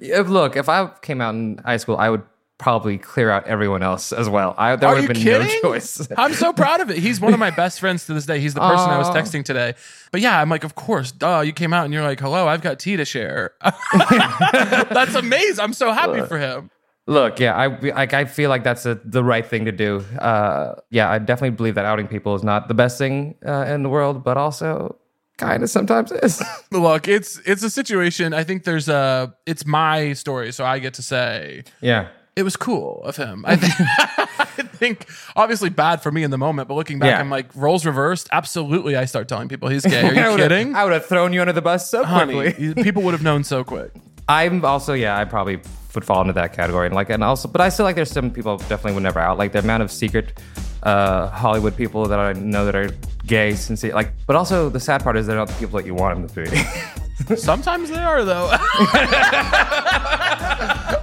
[0.00, 2.22] if, look, if I came out in high school, I would
[2.58, 4.54] probably clear out everyone else as well.
[4.56, 5.48] I, there Are would have been kidding?
[5.62, 6.06] no choice.
[6.16, 6.98] I'm so proud of it.
[6.98, 8.40] He's one of my best friends to this day.
[8.40, 9.74] He's the person I was texting today.
[10.12, 11.40] But yeah, I'm like, of course, duh.
[11.40, 13.52] You came out and you're like, hello, I've got tea to share.
[13.92, 15.62] That's amazing.
[15.62, 16.70] I'm so happy uh, for him.
[17.06, 20.02] Look, yeah, I like I feel like that's a, the right thing to do.
[20.18, 23.82] Uh, yeah, I definitely believe that outing people is not the best thing uh, in
[23.82, 24.96] the world, but also
[25.36, 26.42] kind of sometimes is.
[26.70, 28.32] Look, it's it's a situation.
[28.32, 29.34] I think there's a.
[29.44, 32.08] It's my story, so I get to say yeah.
[32.36, 33.44] it was cool of him.
[33.46, 33.74] I think,
[34.58, 37.20] I think obviously bad for me in the moment, but looking back, Yeah.
[37.20, 38.30] I'm like roles reversed.
[38.32, 40.08] Absolutely, I start telling people he's gay.
[40.08, 40.74] Are you I kidding?
[40.74, 42.52] I would have thrown you under the bus so quickly.
[42.52, 43.92] Honey, you- people would have known so quick.
[44.26, 45.60] I'm also yeah, I probably
[45.94, 46.86] would fall into that category.
[46.86, 49.38] And like, and also, but I still like there's some people definitely would never out.
[49.38, 50.38] Like the amount of secret
[50.82, 52.90] uh, Hollywood people that I know that are
[53.26, 53.94] gay, sincere.
[53.94, 56.44] Like, but also the sad part is they're not the people that you want them
[56.46, 57.36] to be.
[57.36, 58.48] Sometimes they are though.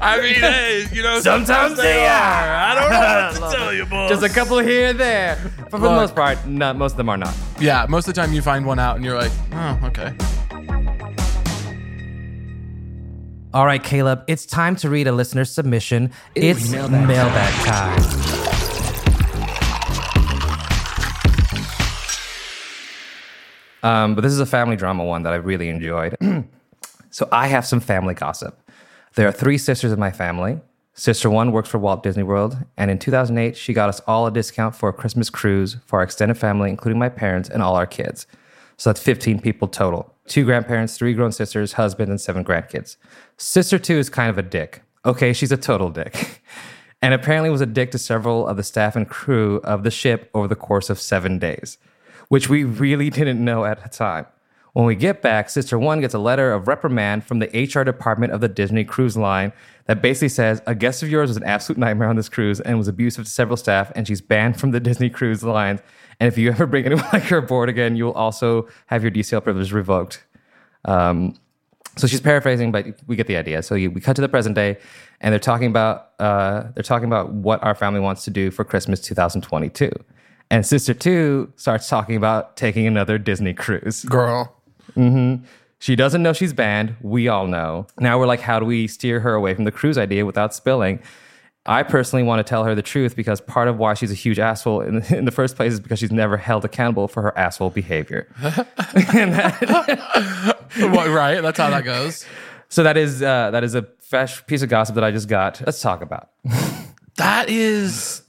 [0.03, 2.55] I mean, hey, you know, Sometimes they are.
[2.55, 2.99] I don't know
[3.47, 4.09] what to tell you, boss.
[4.09, 7.09] Just a couple here and there, but for the most part, not most of them
[7.09, 7.33] are not.
[7.59, 10.13] yeah, most of the time you find one out and you're like, oh, okay.
[13.53, 16.11] All right, Caleb, it's time to read a listener submission.
[16.35, 18.01] it's mailbag, time.
[23.83, 26.15] Um, but this is a family drama one that I really enjoyed.
[27.09, 28.57] so I have some family gossip.
[29.15, 30.61] There are three sisters in my family.
[30.93, 34.31] Sister one works for Walt Disney World, and in 2008, she got us all a
[34.31, 37.87] discount for a Christmas cruise for our extended family, including my parents and all our
[37.87, 38.27] kids.
[38.77, 42.97] So that's 15 people total two grandparents, three grown sisters, husband, and seven grandkids.
[43.37, 44.81] Sister two is kind of a dick.
[45.05, 46.41] Okay, she's a total dick.
[47.01, 50.29] And apparently was a dick to several of the staff and crew of the ship
[50.35, 51.79] over the course of seven days,
[52.27, 54.27] which we really didn't know at the time.
[54.73, 58.31] When we get back, Sister One gets a letter of reprimand from the HR department
[58.31, 59.51] of the Disney Cruise Line
[59.85, 62.77] that basically says a guest of yours was an absolute nightmare on this cruise and
[62.77, 65.79] was abusive to several staff, and she's banned from the Disney Cruise Line.
[66.19, 69.11] And if you ever bring anyone like her aboard again, you will also have your
[69.11, 70.23] DCL privilege revoked.
[70.85, 71.35] Um,
[71.97, 73.61] so she's paraphrasing, but we get the idea.
[73.63, 74.77] So you, we cut to the present day,
[75.19, 78.63] and they're talking about uh, they're talking about what our family wants to do for
[78.63, 79.91] Christmas 2022.
[80.49, 84.05] And Sister Two starts talking about taking another Disney cruise.
[84.05, 84.60] Girl.
[85.79, 86.95] She doesn't know she's banned.
[87.01, 87.87] We all know.
[87.99, 90.99] Now we're like, how do we steer her away from the cruise idea without spilling?
[91.65, 94.39] I personally want to tell her the truth because part of why she's a huge
[94.39, 97.69] asshole in, in the first place is because she's never held accountable for her asshole
[97.71, 98.27] behavior.
[100.77, 101.41] What, right?
[101.41, 102.25] That's how that goes.
[102.69, 105.61] So that is uh, that is a fresh piece of gossip that I just got.
[105.65, 106.29] Let's talk about.
[107.17, 108.20] That is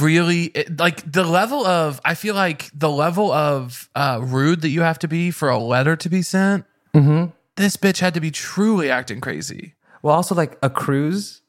[0.00, 4.68] really it- like the level of I feel like the level of uh, rude that
[4.70, 6.64] you have to be for a letter to be sent.
[6.94, 7.30] Mm-hmm.
[7.56, 9.74] This bitch had to be truly acting crazy.
[10.02, 11.42] Well, also like a cruise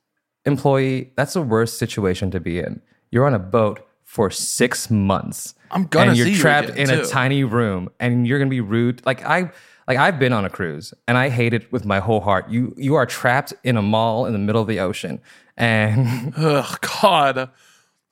[0.45, 2.81] employee, that's the worst situation to be in.
[3.11, 5.55] You're on a boat for six months.
[5.71, 8.49] I'm gonna and you're see you trapped again, in a tiny room, and you're gonna
[8.49, 9.05] be rude.
[9.05, 9.51] Like I,
[9.87, 12.49] like I've been on a cruise, and I hate it with my whole heart.
[12.49, 15.19] You you are trapped in a mall in the middle of the ocean,
[15.57, 17.49] and Ugh, God.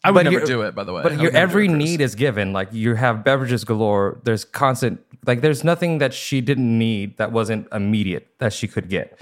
[0.04, 1.02] I would But never do it, by the way.
[1.02, 2.52] But your every need is given.
[2.52, 4.20] Like you have beverages galore.
[4.24, 5.02] There's constant.
[5.26, 9.20] Like there's nothing that she didn't need that wasn't immediate that she could get.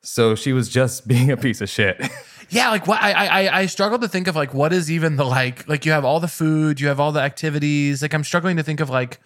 [0.00, 2.00] So she was just being a piece of shit.
[2.50, 5.24] Yeah, like what I, I I struggle to think of like what is even the
[5.24, 8.02] like like you have all the food, you have all the activities.
[8.02, 9.18] Like I'm struggling to think of like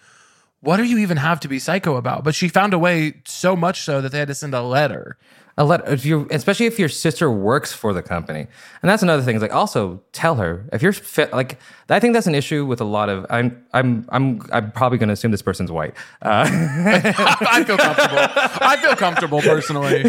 [0.61, 2.23] what do you even have to be psycho about?
[2.23, 5.17] But she found a way so much so that they had to send a letter.
[5.59, 8.47] A let if you especially if your sister works for the company
[8.81, 12.13] and that's another thing is like also tell her if you're fit like i think
[12.13, 15.31] that's an issue with a lot of i'm i'm i'm i'm probably going to assume
[15.31, 18.17] this person's white uh, I feel comfortable.
[18.61, 20.03] I feel comfortable personally.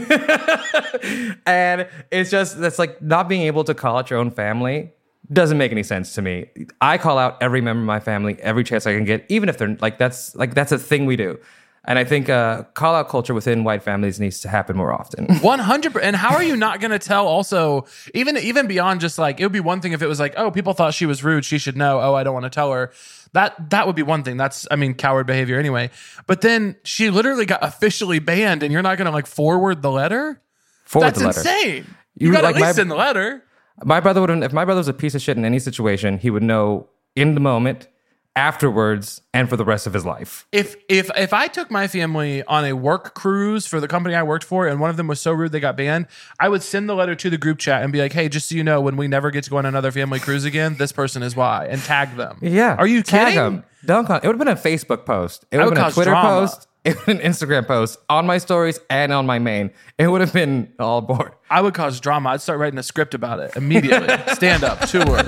[1.47, 4.93] and it's just that's like not being able to call out your own family
[5.33, 6.49] doesn't make any sense to me
[6.81, 9.59] i call out every member of my family every chance i can get even if
[9.59, 11.39] they're like that's like that's a thing we do
[11.85, 15.27] and i think uh call out culture within white families needs to happen more often
[15.43, 15.97] One hundred.
[15.99, 17.27] And how are you not going to tell?
[17.27, 20.35] Also, even even beyond just like it would be one thing if it was like,
[20.37, 21.45] oh, people thought she was rude.
[21.45, 22.01] She should know.
[22.01, 22.93] Oh, I don't want to tell her.
[23.33, 24.37] That that would be one thing.
[24.37, 25.91] That's I mean, coward behavior anyway.
[26.27, 29.91] But then she literally got officially banned, and you're not going to like forward the
[29.91, 30.41] letter.
[30.85, 31.87] forward That's the letter insane.
[32.17, 33.43] You, You got like at least my- send the letter.
[33.85, 36.29] My brother would if my brother was a piece of shit in any situation, he
[36.31, 37.89] would know in the moment,
[38.37, 40.47] afterwards, and for the rest of his life.
[40.53, 44.23] If if if I took my family on a work cruise for the company I
[44.23, 46.07] worked for, and one of them was so rude they got banned,
[46.39, 48.55] I would send the letter to the group chat and be like, "Hey, just so
[48.55, 51.23] you know, when we never get to go on another family cruise again, this person
[51.23, 52.39] is why," and tag them.
[52.41, 52.77] Yeah.
[52.79, 53.39] are you Tag kidding?
[53.39, 53.65] 'em.
[53.85, 55.45] Don't call, it would have been a Facebook post.
[55.51, 56.29] It would would have been a Twitter drama.
[56.47, 56.67] post.
[56.83, 59.71] It would have been an Instagram post on my stories and on my main.
[59.99, 61.33] It would have been all aboard.
[61.51, 62.31] I would cause drama.
[62.31, 64.09] I'd start writing a script about it immediately.
[64.35, 65.23] Stand up tour,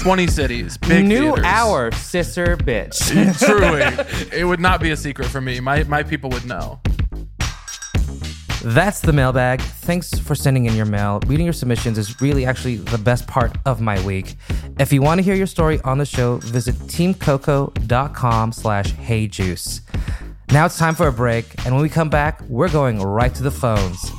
[0.00, 1.44] twenty cities, big New theaters.
[1.46, 2.98] hour, sister bitch.
[3.46, 5.60] Truly, it would not be a secret for me.
[5.60, 6.78] My my people would know.
[8.64, 9.60] That's the mailbag.
[9.60, 11.20] Thanks for sending in your mail.
[11.26, 14.36] Reading your submissions is really actually the best part of my week.
[14.78, 19.80] If you want to hear your story on the show, visit teamcoco.com slash heyjuice.
[20.52, 23.42] Now it's time for a break, and when we come back, we're going right to
[23.42, 24.12] the phones.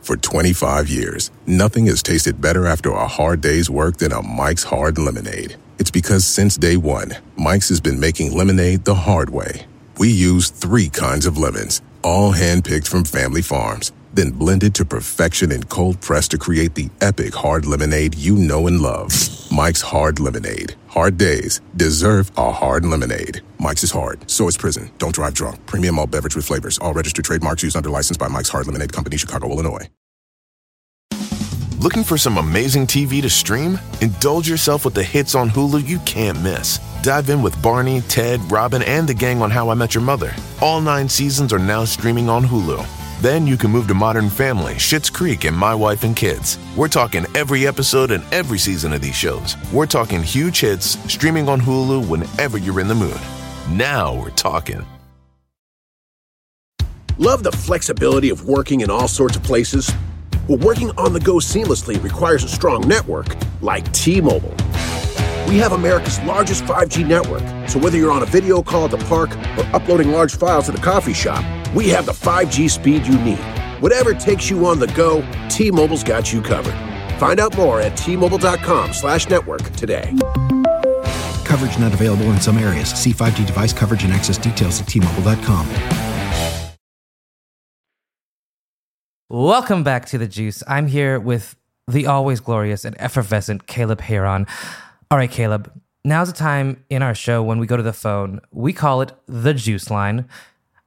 [0.00, 4.64] For 25 years, nothing has tasted better after a hard day's work than a Mike's
[4.64, 5.56] Hard Lemonade.
[5.78, 9.66] It's because since day one, Mike's has been making lemonade the hard way.
[9.96, 13.92] We use three kinds of lemons, all handpicked from family farms.
[14.12, 18.66] then blended to perfection and cold pressed to create the epic hard lemonade you know
[18.66, 19.12] and love.
[19.52, 20.74] Mike's Hard Lemonade.
[20.90, 23.42] Hard days deserve a hard lemonade.
[23.60, 24.90] Mike's is hard, so is prison.
[24.98, 25.64] Don't drive drunk.
[25.64, 26.78] Premium all beverage with flavors.
[26.78, 29.88] All registered trademarks used under license by Mike's Hard Lemonade Company, Chicago, Illinois.
[31.78, 33.78] Looking for some amazing TV to stream?
[34.00, 36.80] Indulge yourself with the hits on Hulu you can't miss.
[37.02, 40.34] Dive in with Barney, Ted, Robin, and the gang on How I Met Your Mother.
[40.60, 42.99] All nine seasons are now streaming on Hulu.
[43.20, 46.58] Then you can move to Modern Family, Schitt's Creek, and My Wife and Kids.
[46.74, 49.56] We're talking every episode and every season of these shows.
[49.74, 53.20] We're talking huge hits streaming on Hulu whenever you're in the mood.
[53.68, 54.86] Now we're talking.
[57.18, 59.92] Love the flexibility of working in all sorts of places?
[60.48, 64.54] Well, working on the go seamlessly requires a strong network like T Mobile.
[65.46, 69.04] We have America's largest 5G network, so whether you're on a video call at the
[69.04, 73.18] park or uploading large files at a coffee shop, we have the 5G speed you
[73.18, 73.40] need.
[73.80, 76.74] Whatever takes you on the go, T-Mobile's got you covered.
[77.18, 80.14] Find out more at T-Mobile.com slash network today.
[81.44, 82.90] Coverage not available in some areas.
[82.90, 85.66] See 5G device coverage and access details at T-Mobile.com.
[89.28, 90.62] Welcome back to the Juice.
[90.66, 91.54] I'm here with
[91.86, 94.48] the always glorious and effervescent Caleb Hearon.
[95.10, 95.72] All right, Caleb.
[96.04, 98.40] Now's the time in our show when we go to the phone.
[98.50, 100.28] We call it the Juice Line.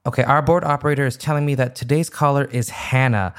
[0.05, 3.33] Okay, our board operator is telling me that today's caller is Hannah.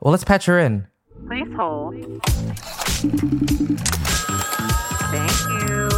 [0.00, 0.86] Well, let's patch her in.
[1.26, 1.94] Please hold.
[5.08, 5.88] Thank you.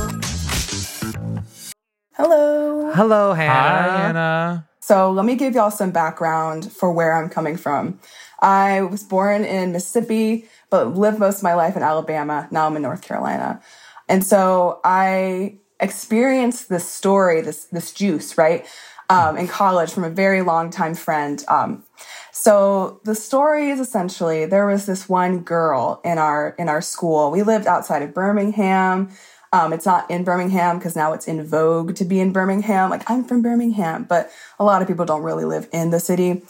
[2.12, 2.92] Hello.
[2.92, 3.52] Hello, Hannah.
[3.52, 4.68] Hi, Anna.
[4.78, 7.98] So, let me give y'all some background for where I'm coming from.
[8.38, 12.46] I was born in Mississippi, but lived most of my life in Alabama.
[12.52, 13.60] Now I'm in North Carolina.
[14.08, 18.64] And so I experienced this story, this this juice, right,
[19.12, 21.44] um, in college from a very long time friend.
[21.48, 21.84] Um,
[22.32, 27.30] so the story is essentially there was this one girl in our in our school.
[27.30, 29.10] We lived outside of Birmingham.
[29.52, 32.88] Um, it's not in Birmingham because now it's in vogue to be in Birmingham.
[32.88, 36.42] Like I'm from Birmingham, but a lot of people don't really live in the city.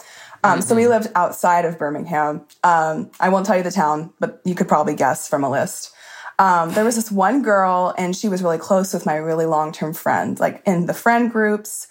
[0.45, 2.45] Um, So we lived outside of Birmingham.
[2.63, 5.93] Um, I won't tell you the town, but you could probably guess from a list.
[6.39, 9.71] Um, there was this one girl, and she was really close with my really long
[9.71, 10.39] term friend.
[10.39, 11.87] Like in the friend groups,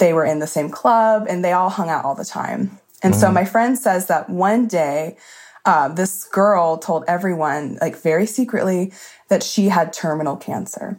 [0.00, 2.80] they were in the same club, and they all hung out all the time.
[3.02, 5.16] And so my friend says that one day,
[5.64, 8.92] uh, this girl told everyone, like very secretly,
[9.28, 10.98] that she had terminal cancer.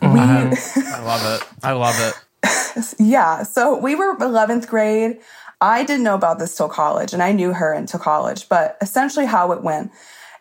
[0.00, 0.44] We, I
[1.02, 1.48] love it.
[1.62, 2.94] I love it.
[2.98, 3.42] yeah.
[3.42, 5.18] So we were 11th grade.
[5.60, 8.48] I didn't know about this till college, and I knew her until college.
[8.48, 9.90] But essentially, how it went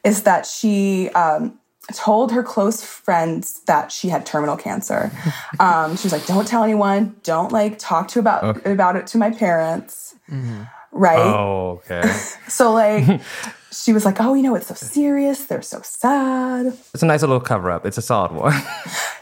[0.04, 1.60] is that she um,
[1.94, 5.12] told her close friends that she had terminal cancer.
[5.60, 7.16] Um, she was like, "Don't tell anyone.
[7.24, 10.64] Don't like talk to about about it to my parents." Mm-hmm.
[10.92, 11.18] Right.
[11.20, 12.04] Oh, okay.
[12.48, 13.22] So like,
[13.72, 15.46] she was like, "Oh, you know, it's so serious.
[15.46, 17.86] They're so sad." it's a nice little cover up.
[17.86, 18.54] It's a solid one.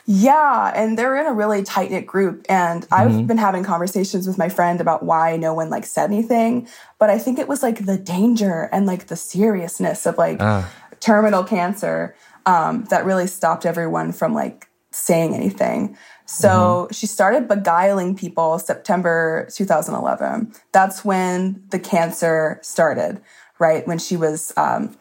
[0.07, 2.45] Yeah, and they're in a really tight knit group.
[2.47, 3.25] And I've mm-hmm.
[3.25, 6.67] been having conversations with my friend about why no one like said anything.
[6.99, 10.71] But I think it was like the danger and like the seriousness of like ah.
[10.99, 15.97] terminal cancer um, that really stopped everyone from like saying anything.
[16.25, 20.53] So she started beguiling people September 2011.
[20.71, 23.21] That's when the cancer started,
[23.59, 23.85] right?
[23.87, 24.97] When she was um,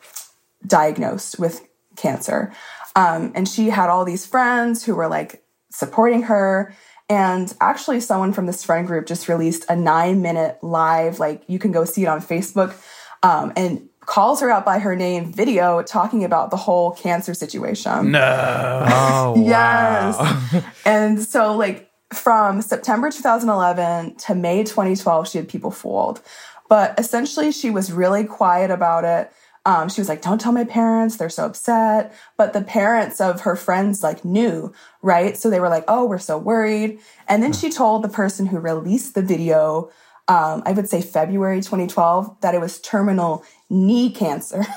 [0.67, 2.53] diagnosed with cancer.
[2.97, 6.75] Um, and she had all these friends who were like supporting her.
[7.09, 11.59] And actually, someone from this friend group just released a nine minute live, like you
[11.59, 12.75] can go see it on Facebook,
[13.23, 18.13] um, and calls her out by her name video talking about the whole cancer situation.
[18.13, 18.87] No.
[18.89, 20.65] oh, Yes.
[20.85, 26.21] and so, like, from September 2011 to May 2012, she had people fooled.
[26.69, 29.33] But essentially, she was really quiet about it.
[29.67, 33.43] Um, she was like, "Don't tell my parents; they're so upset." But the parents of
[33.43, 35.37] her friends like knew, right?
[35.37, 38.59] So they were like, "Oh, we're so worried." And then she told the person who
[38.59, 39.91] released the video,
[40.29, 44.65] um, I would say February 2012, that it was terminal knee cancer.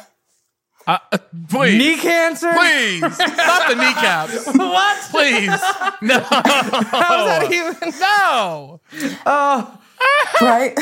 [0.87, 1.17] Uh, uh,
[1.49, 1.77] please.
[1.77, 2.49] Knee cancer?
[2.53, 3.01] Please.
[3.01, 4.45] Not the kneecaps.
[4.55, 4.97] what?
[5.11, 5.49] Please.
[6.01, 6.19] No.
[6.21, 7.89] How's that even?
[7.99, 8.79] No.
[9.25, 9.79] Oh.
[10.39, 10.79] right?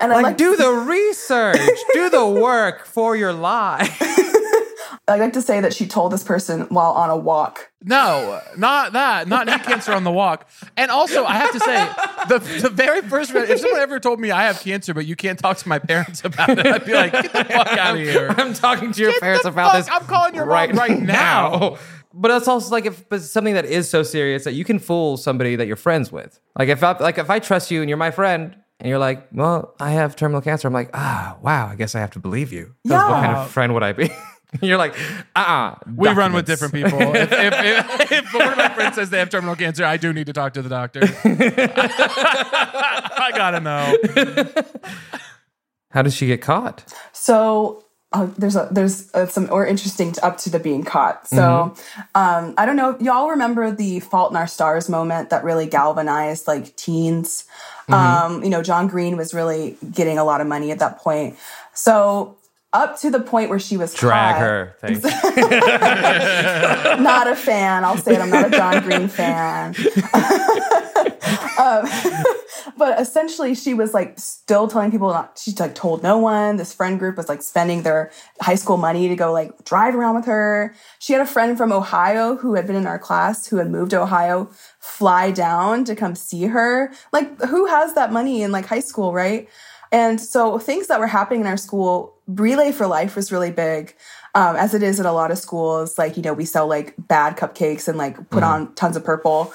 [0.00, 3.88] and I Like, like do the research, do the work for your lie.
[5.08, 7.70] I like to say that she told this person while on a walk.
[7.84, 9.28] No, not that.
[9.28, 10.48] Not knee cancer on the walk.
[10.76, 11.88] And also, I have to say,
[12.28, 15.38] the, the very first, if someone ever told me I have cancer, but you can't
[15.38, 18.34] talk to my parents about it, I'd be like, get the fuck out of here.
[18.36, 19.88] I'm talking to your Get parents about fuck- this.
[19.94, 21.78] I'm calling your mom right now.
[22.12, 25.16] But it's also like if it's something that is so serious that you can fool
[25.18, 26.40] somebody that you're friends with.
[26.58, 29.28] Like if I like if I trust you and you're my friend And you're like,
[29.32, 30.66] well, I have terminal cancer.
[30.66, 32.74] I'm like, ah, wow, I guess I have to believe you.
[32.88, 34.10] 'Cause What kind of friend would I be?
[34.62, 34.94] you're like,
[35.34, 35.76] uh-uh.
[35.94, 37.00] We run with different people.
[37.14, 40.12] if, if, if, if one of my friends says they have terminal cancer, I do
[40.12, 41.00] need to talk to the doctor.
[43.18, 43.96] I gotta know.
[45.90, 46.92] How did she get caught?
[47.12, 51.26] So uh, there's a there's uh, some more interesting t- up to the being caught.
[51.28, 51.74] So
[52.14, 52.96] um, I don't know.
[53.00, 57.44] Y'all remember the Fault in Our Stars moment that really galvanized like teens.
[57.88, 61.36] Um, you know, John Green was really getting a lot of money at that point.
[61.72, 62.36] So
[62.76, 64.76] up to the point where she was Drag caught, her.
[64.80, 65.02] Thanks.
[67.02, 67.84] not a fan.
[67.84, 68.20] I'll say it.
[68.20, 69.74] I'm not a John Green fan.
[71.58, 71.88] um,
[72.76, 75.40] but essentially, she was like still telling people not.
[75.42, 76.56] She like told no one.
[76.56, 78.10] This friend group was like spending their
[78.40, 80.74] high school money to go like drive around with her.
[80.98, 83.92] She had a friend from Ohio who had been in our class who had moved
[83.92, 84.50] to Ohio,
[84.80, 86.92] fly down to come see her.
[87.12, 89.48] Like, who has that money in like high school, right?
[89.92, 93.94] And so things that were happening in our school, Relay for Life was really big.
[94.34, 96.94] Um, as it is at a lot of schools, like, you know, we sell like
[96.98, 99.52] bad cupcakes and like put on tons of purple.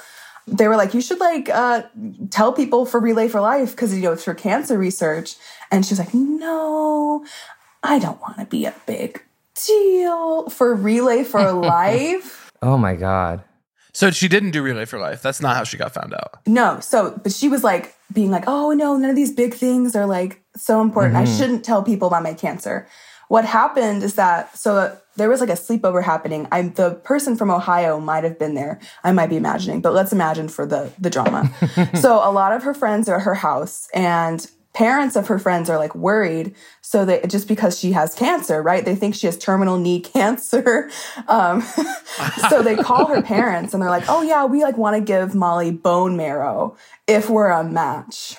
[0.48, 1.82] They were like, you should like uh,
[2.30, 5.36] tell people for Relay for Life because, you know, it's for cancer research.
[5.70, 7.24] And she was like, no,
[7.84, 9.22] I don't want to be a big
[9.54, 12.50] deal for Relay for Life.
[12.60, 13.44] oh my God.
[13.92, 15.22] So she didn't do Relay for Life.
[15.22, 16.40] That's not how she got found out.
[16.46, 19.94] No, so but she was like being like, "Oh no, none of these big things
[19.94, 21.16] are like so important.
[21.16, 21.38] I mm-hmm.
[21.38, 22.86] shouldn't tell people about my cancer."
[23.28, 26.48] What happened is that so uh, there was like a sleepover happening.
[26.50, 28.80] I'm the person from Ohio might have been there.
[29.04, 31.50] I might be imagining, but let's imagine for the the drama.
[31.94, 35.68] so a lot of her friends are at her house and parents of her friends
[35.68, 38.84] are like worried so that just because she has cancer right?
[38.84, 40.90] They think she has terminal knee cancer
[41.28, 41.62] um,
[42.48, 45.34] so they call her parents and they're like oh yeah we like want to give
[45.34, 48.36] molly bone marrow if we're a match.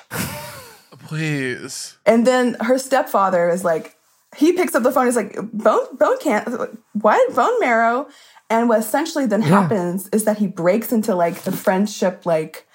[1.05, 1.97] Please.
[2.05, 3.95] and then her stepfather is like
[4.35, 6.47] he picks up the phone he's like bone bone can't
[6.93, 7.35] what?
[7.35, 8.07] Bone marrow?
[8.49, 12.67] And what essentially then happens is that he breaks into like the friendship like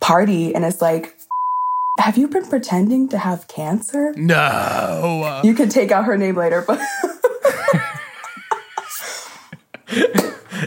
[0.00, 1.16] party and it's like
[2.02, 5.40] have you been pretending to have cancer No.
[5.44, 6.80] you can take out her name later but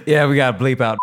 [0.05, 0.97] Yeah, we got to bleep out.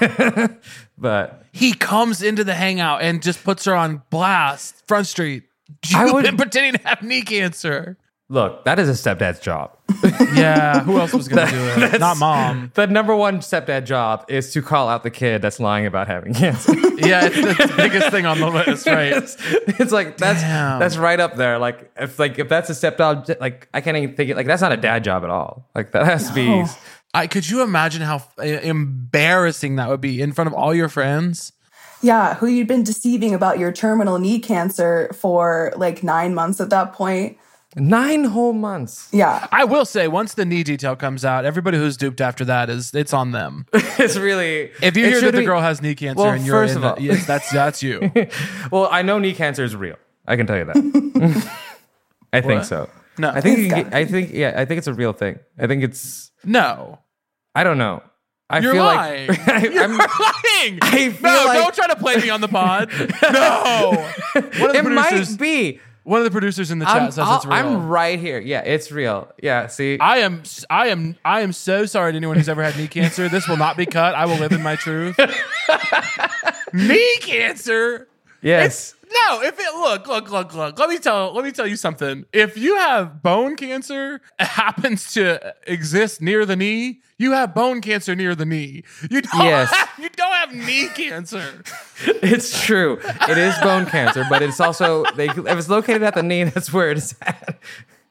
[0.98, 5.44] but He comes into the hangout and just puts her on blast, Front Street.
[5.86, 7.96] You've would- been pretending to have knee cancer.
[8.30, 9.76] Look, that is a stepdad's job.
[10.32, 12.00] Yeah, who else was going to do it?
[12.00, 12.70] Not mom.
[12.74, 16.32] The number one stepdad job is to call out the kid that's lying about having
[16.32, 16.72] cancer.
[17.00, 19.12] Yeah, it's the biggest thing on the list, right?
[19.12, 20.78] it's, it's like that's Damn.
[20.78, 21.58] that's right up there.
[21.58, 24.36] Like if like if that's a stepdad, like I can't even think it.
[24.36, 25.68] Like that's not a dad job at all.
[25.74, 26.64] Like that has to be.
[27.12, 30.88] I could you imagine how uh, embarrassing that would be in front of all your
[30.88, 31.52] friends?
[32.02, 36.70] yeah who you'd been deceiving about your terminal knee cancer for like nine months at
[36.70, 37.36] that point
[37.76, 39.08] Nine whole months.
[39.12, 42.68] yeah I will say, once the knee detail comes out, everybody who's duped after that
[42.68, 43.66] is it's on them.
[44.00, 44.70] It's really.
[44.82, 46.78] If you hear that should the girl has knee cancer Well, and you're first in
[46.78, 48.10] of the- all- yes, that's that's you.
[48.72, 49.96] Well, I know knee cancer is real.
[50.26, 51.50] I can tell you that.
[52.32, 52.66] I think What?
[52.66, 52.88] so.
[53.18, 53.30] No.
[53.30, 53.58] I think.
[53.58, 54.32] You I think.
[54.32, 55.38] Yeah, I think it's a real thing.
[55.58, 56.30] I think it's.
[56.44, 56.98] No,
[57.54, 58.02] I don't know.
[58.48, 59.28] I you're feel lying.
[59.28, 60.78] like I, you're I'm, lying.
[60.82, 62.90] I feel no, like- don't try to play me on the pod.
[63.22, 65.30] No, one of the it producers.
[65.30, 65.80] might be.
[66.10, 67.54] One of the producers in the chat I'm, says it's real.
[67.54, 68.40] I'm right here.
[68.40, 69.30] Yeah, it's real.
[69.40, 69.68] Yeah.
[69.68, 69.96] See.
[70.00, 73.28] I am I am I am so sorry to anyone who's ever had knee cancer.
[73.28, 74.16] This will not be cut.
[74.16, 75.16] I will live in my truth.
[76.72, 78.08] knee cancer.
[78.42, 78.94] Yes.
[79.12, 80.78] No, if it look, look, look, look.
[80.78, 82.26] Let me tell let me tell you something.
[82.32, 87.80] If you have bone cancer it happens to exist near the knee, you have bone
[87.80, 88.84] cancer near the knee.
[89.10, 89.74] You don't Yes.
[89.74, 91.62] have, you don't have knee cancer.
[92.22, 92.98] It's true.
[93.28, 95.28] It is bone cancer, but it's also they.
[95.28, 97.58] If it's located at the knee, that's where it's at.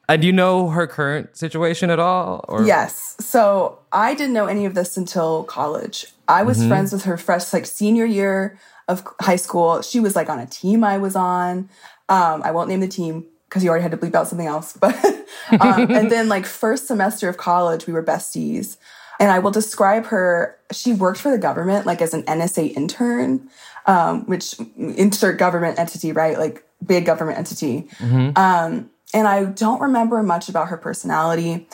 [0.10, 2.44] And do you know her current situation at all?
[2.48, 3.16] Or Yes.
[3.20, 6.08] So I didn't know any of this until college.
[6.28, 6.68] I was mm-hmm.
[6.68, 8.60] friends with her fresh, like senior year
[8.90, 9.82] of high school.
[9.82, 11.70] She was like on a team I was on.
[12.10, 14.74] Um, I won't name the team because you already had to bleep out something else.
[14.74, 14.96] But
[15.62, 18.78] um, and then like first semester of college, we were besties.
[19.20, 20.58] And I will describe her.
[20.72, 23.50] She worked for the government, like as an NSA intern,
[23.86, 26.38] um, which insert government entity, right?
[26.38, 27.88] Like big government entity.
[28.36, 31.68] Um, and I don't remember much about her personality,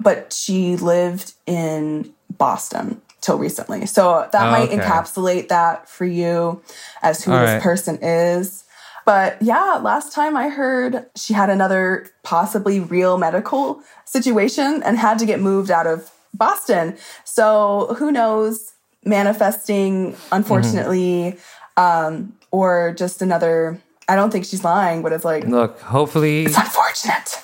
[0.00, 3.86] but she lived in Boston till recently.
[3.86, 4.78] So that might Okay.
[4.78, 6.60] encapsulate that for you
[7.02, 7.62] as who All this right.
[7.62, 8.64] person is.
[9.06, 15.18] But yeah, last time I heard she had another possibly real medical situation and had
[15.18, 16.96] to get moved out of Boston.
[17.24, 18.72] So who knows,
[19.04, 21.36] manifesting, unfortunately,
[21.76, 26.58] um, or just another I don't think she's lying, but it's like Look, hopefully it's
[26.58, 27.43] unfortunate.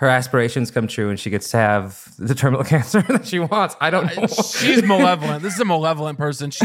[0.00, 3.76] Her aspirations come true and she gets to have the terminal cancer that she wants.
[3.82, 4.26] I don't know.
[4.26, 5.42] She's malevolent.
[5.42, 6.50] This is a malevolent person.
[6.50, 6.64] She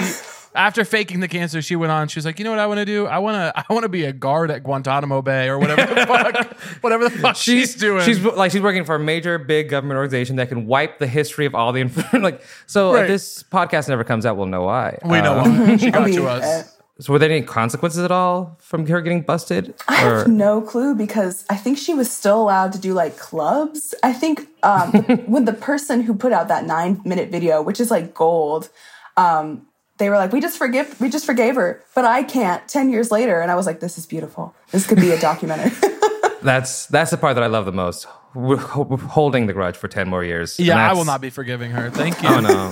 [0.56, 2.08] after faking the cancer, she went on.
[2.08, 3.08] She was like, you know what I want to do?
[3.08, 3.52] I want to.
[3.70, 7.10] I want to be a guard at Guantanamo Bay or whatever the fuck, whatever the
[7.10, 8.06] fuck she's, doing.
[8.06, 11.46] She's like she's working for a major big government organization that can wipe the history
[11.46, 12.42] of all the inf- like.
[12.68, 13.02] So Right.
[13.04, 14.98] if this podcast never comes out, we'll know why.
[15.04, 16.75] we know Uh, why she got I mean, to us.
[17.00, 19.74] So were there any consequences at all from her getting busted?
[19.88, 23.94] I have no clue because I think she was still allowed to do like clubs.
[24.02, 24.92] I think um,
[25.28, 28.70] with the person who put out that nine minute video, which is like gold,
[29.18, 29.68] um,
[29.98, 32.66] they were like, "We just forgive, we just forgave her," but I can't.
[32.68, 34.56] Ten years later, and I was like, "This is beautiful.
[34.72, 35.72] This could be a documentary."
[36.44, 38.06] That's that's the part that I love the most.
[38.36, 40.60] We're holding the grudge for ten more years.
[40.60, 41.90] Yeah, I will not be forgiving her.
[41.90, 42.30] Thank you.
[42.30, 42.70] Oh no!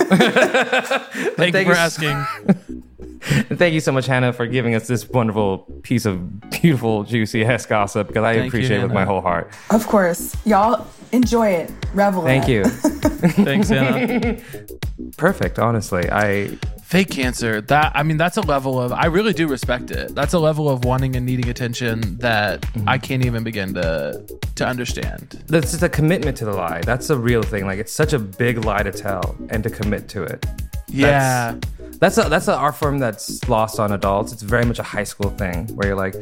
[1.36, 2.82] Thank you for asking.
[3.30, 7.44] And thank you so much, Hannah, for giving us this wonderful piece of beautiful, juicy
[7.44, 9.50] ass gossip because I Thank you, appreciate it with my whole heart.
[9.70, 12.26] of course, y'all enjoy it, revel.
[12.26, 12.52] in Thank it.
[12.52, 12.64] you.
[13.44, 14.40] Thanks, Hannah.
[15.16, 15.58] Perfect.
[15.58, 17.60] Honestly, I Fake cancer.
[17.62, 18.92] That I mean, that's a level of.
[18.92, 20.14] I really do respect it.
[20.14, 22.88] That's a level of wanting and needing attention that Mm-hmm.
[22.88, 24.22] I can't even begin to
[24.56, 25.42] to understand.
[25.46, 26.80] that's just a commitment to the lie.
[26.82, 27.66] That's a real thing.
[27.66, 30.44] Like it's such a big lie to tell and to commit to it.
[30.94, 31.56] Yeah.
[31.98, 34.32] That's a that's an art form that's lost on adults.
[34.32, 36.14] It's very much a high school thing where you're like,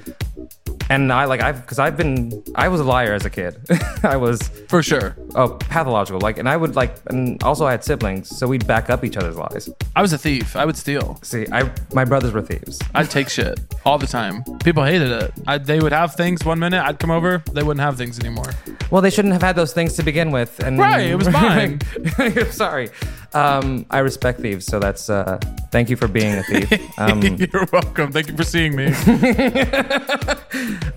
[0.90, 3.56] and I like I've because I've been I was a liar as a kid.
[4.02, 5.16] I was For sure.
[5.34, 8.90] oh pathological like, and I would like, and also I had siblings, so we'd back
[8.90, 9.68] up each other's lies.
[9.96, 10.56] I was a thief.
[10.56, 11.18] I would steal.
[11.22, 12.80] See, I my brothers were thieves.
[12.94, 14.42] I'd take shit all the time.
[14.64, 15.32] People hated it.
[15.46, 16.82] I, they would have things one minute.
[16.82, 17.42] I'd come over.
[17.52, 18.50] They wouldn't have things anymore.
[18.90, 20.60] Well, they shouldn't have had those things to begin with.
[20.60, 21.80] And Right, it was mine.
[22.50, 22.90] Sorry.
[23.34, 25.38] Um, I respect thieves, so that's uh,
[25.70, 26.70] thank you for being a thief.
[26.98, 28.12] Um, You're welcome.
[28.12, 28.92] Thank you for seeing me.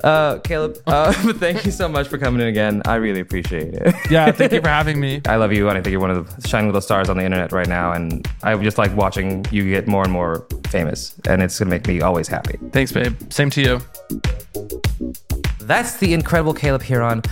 [0.03, 2.81] Uh, Caleb, uh, thank you so much for coming in again.
[2.85, 3.95] I really appreciate it.
[4.09, 5.21] yeah, thank you for having me.
[5.27, 7.23] I love you, and I think you're one of the shining little stars on the
[7.23, 7.91] internet right now.
[7.91, 11.87] And I just like watching you get more and more famous, and it's gonna make
[11.87, 12.57] me always happy.
[12.71, 13.15] Thanks, babe.
[13.31, 15.44] Same to you.
[15.65, 17.25] That's the incredible Caleb Hearon.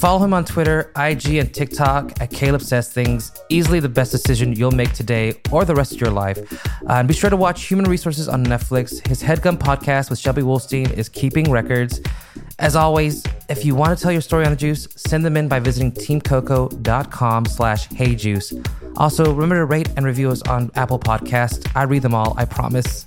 [0.00, 3.32] Follow him on Twitter, IG, and TikTok at Caleb Says Things.
[3.48, 6.38] Easily the best decision you'll make today or the rest of your life.
[6.66, 9.06] Uh, and be sure to watch Human Resources on Netflix.
[9.06, 12.00] His Headgum podcast with Shelby Wolstein is keeping records.
[12.58, 15.46] As always, if you want to tell your story on the juice, send them in
[15.46, 18.66] by visiting teamcoco.com slash heyjuice.
[18.96, 21.70] Also, remember to rate and review us on Apple Podcasts.
[21.76, 23.06] I read them all, I promise.